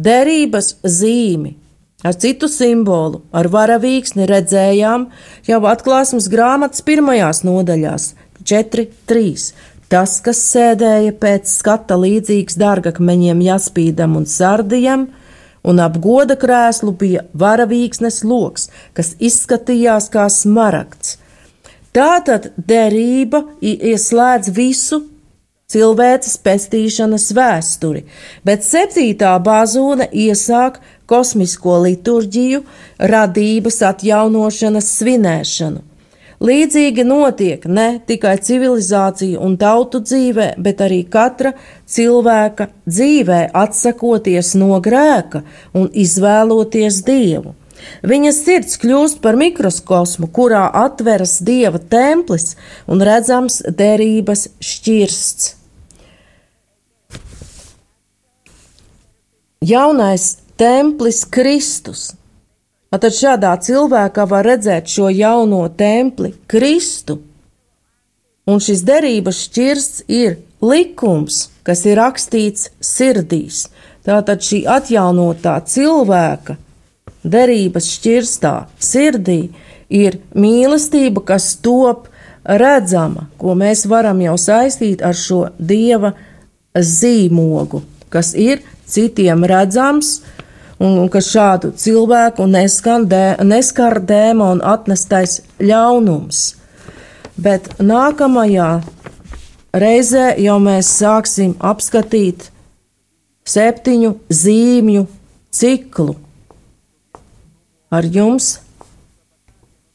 derības 0.01 0.75
zīmi. 0.83 1.55
Ar 2.01 2.15
citu 2.17 2.47
simbolu, 2.49 3.21
ar 3.29 3.45
varavīksni 3.53 4.25
redzējām 4.29 5.05
jau 5.45 5.59
atklāsmes 5.69 6.25
grāmatas 6.33 6.81
pirmajās 6.81 7.43
nodaļās, 7.45 8.07
4.3. 8.41 9.51
Tas, 9.91 10.21
kas 10.23 10.39
sēdēja 10.53 11.11
pēc 11.19 11.49
skata 11.51 11.97
līdzīgs 11.99 12.55
dārgakmeņiem, 12.61 13.41
jaspīdam 13.43 14.15
un 14.21 14.27
sardijam, 14.29 15.09
un 15.67 15.81
ap 15.83 15.97
goda 15.99 16.37
krēslu 16.39 16.93
bija 16.95 17.25
varavīksnes 17.35 18.21
loks, 18.23 18.69
kas 18.95 19.17
izskatījās 19.19 20.07
kā 20.13 20.29
smaragds. 20.31 21.17
Tātad 21.91 22.53
derība 22.55 23.43
ieslēdz 23.59 24.53
visu 24.55 25.01
cilvēces 25.71 26.37
pestīšanas 26.45 27.27
vēsturi, 27.35 28.05
bet 28.47 28.63
septītā 28.63 29.35
bāzone 29.43 30.07
iesāk 30.07 30.79
kosmisko 31.11 31.81
liturģiju, 31.83 32.63
radības 33.11 33.81
atjaunošanas 33.91 34.91
svinēšanu. 35.01 35.90
Līdzīgi 36.41 37.05
notiek 37.05 37.65
ne 37.69 37.99
tikai 38.09 38.33
civilizāciju 38.41 39.37
un 39.45 39.59
tautu 39.61 40.01
dzīvē, 40.01 40.55
bet 40.57 40.81
arī 40.81 41.03
katra 41.05 41.53
cilvēka 41.85 42.71
dzīvē, 42.89 43.41
atsakoties 43.53 44.55
no 44.57 44.79
grēka 44.81 45.43
un 45.77 45.87
izvēloties 45.93 47.03
dievu. 47.05 47.53
Viņa 48.05 48.33
sirds 48.33 48.77
kļūst 48.81 49.21
par 49.21 49.37
mikroskosmu, 49.37 50.29
kurā 50.33 50.67
atveras 50.81 51.39
dieva 51.45 51.81
templis 51.81 52.55
un 52.89 53.01
redzams 53.05 53.61
derības 53.65 54.49
šķirsts. 54.61 55.55
jaunais 59.61 60.37
templis 60.57 61.25
Kristus. 61.25 62.20
Tad 62.91 63.13
šādā 63.15 63.53
cilvēkā 63.63 64.25
var 64.27 64.43
redzēt 64.43 64.89
šo 64.91 65.07
jauno 65.15 65.61
templi, 65.79 66.33
Kristu. 66.51 67.21
Un 68.51 68.59
šis 68.59 68.81
derības 68.83 69.45
šķirsts 69.45 70.03
ir 70.11 70.41
likums, 70.59 71.45
kas 71.63 71.85
ir 71.87 71.95
rakstīts 72.01 72.67
sirdīs. 72.83 73.69
Tātad 74.03 74.43
šī 74.43 74.65
atjaunotā 74.67 75.55
cilvēka 75.71 76.57
derības 77.23 77.87
šķirstā 77.95 78.53
sirdī 78.81 79.39
ir 79.87 80.19
mīlestība, 80.35 81.23
kas 81.23 81.53
top 81.63 82.09
redzama, 82.43 83.29
ko 83.37 83.55
mēs 83.55 83.85
varam 83.87 84.19
jau 84.25 84.35
saistīt 84.35 85.03
ar 85.05 85.15
šo 85.15 85.45
dieva 85.57 86.11
zīmogu, 86.75 87.83
kas 88.09 88.33
ir 88.35 88.65
citiem 88.89 89.45
redzams, 89.47 90.17
un 90.81 91.09
ka 91.13 91.21
šādu 91.21 91.71
cilvēku 91.77 92.47
dē, 92.49 93.25
neskar 93.45 93.99
dēmonu 94.01 94.65
atnestais 94.65 95.41
ļaunums. 95.59 96.55
Bet 97.37 97.69
nākamajā 97.79 98.81
reizē 99.73 100.35
jau 100.41 100.57
mēs 100.59 100.89
sāksim 100.99 101.55
apskatīt 101.59 102.49
septiņu 103.45 104.15
zīmju 104.29 105.05
ciklu. 105.51 106.15
Ar 107.91 108.05
jums 108.05 108.59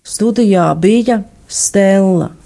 studijā 0.07 0.71
bija 0.79 1.23
Stela. 1.49 2.37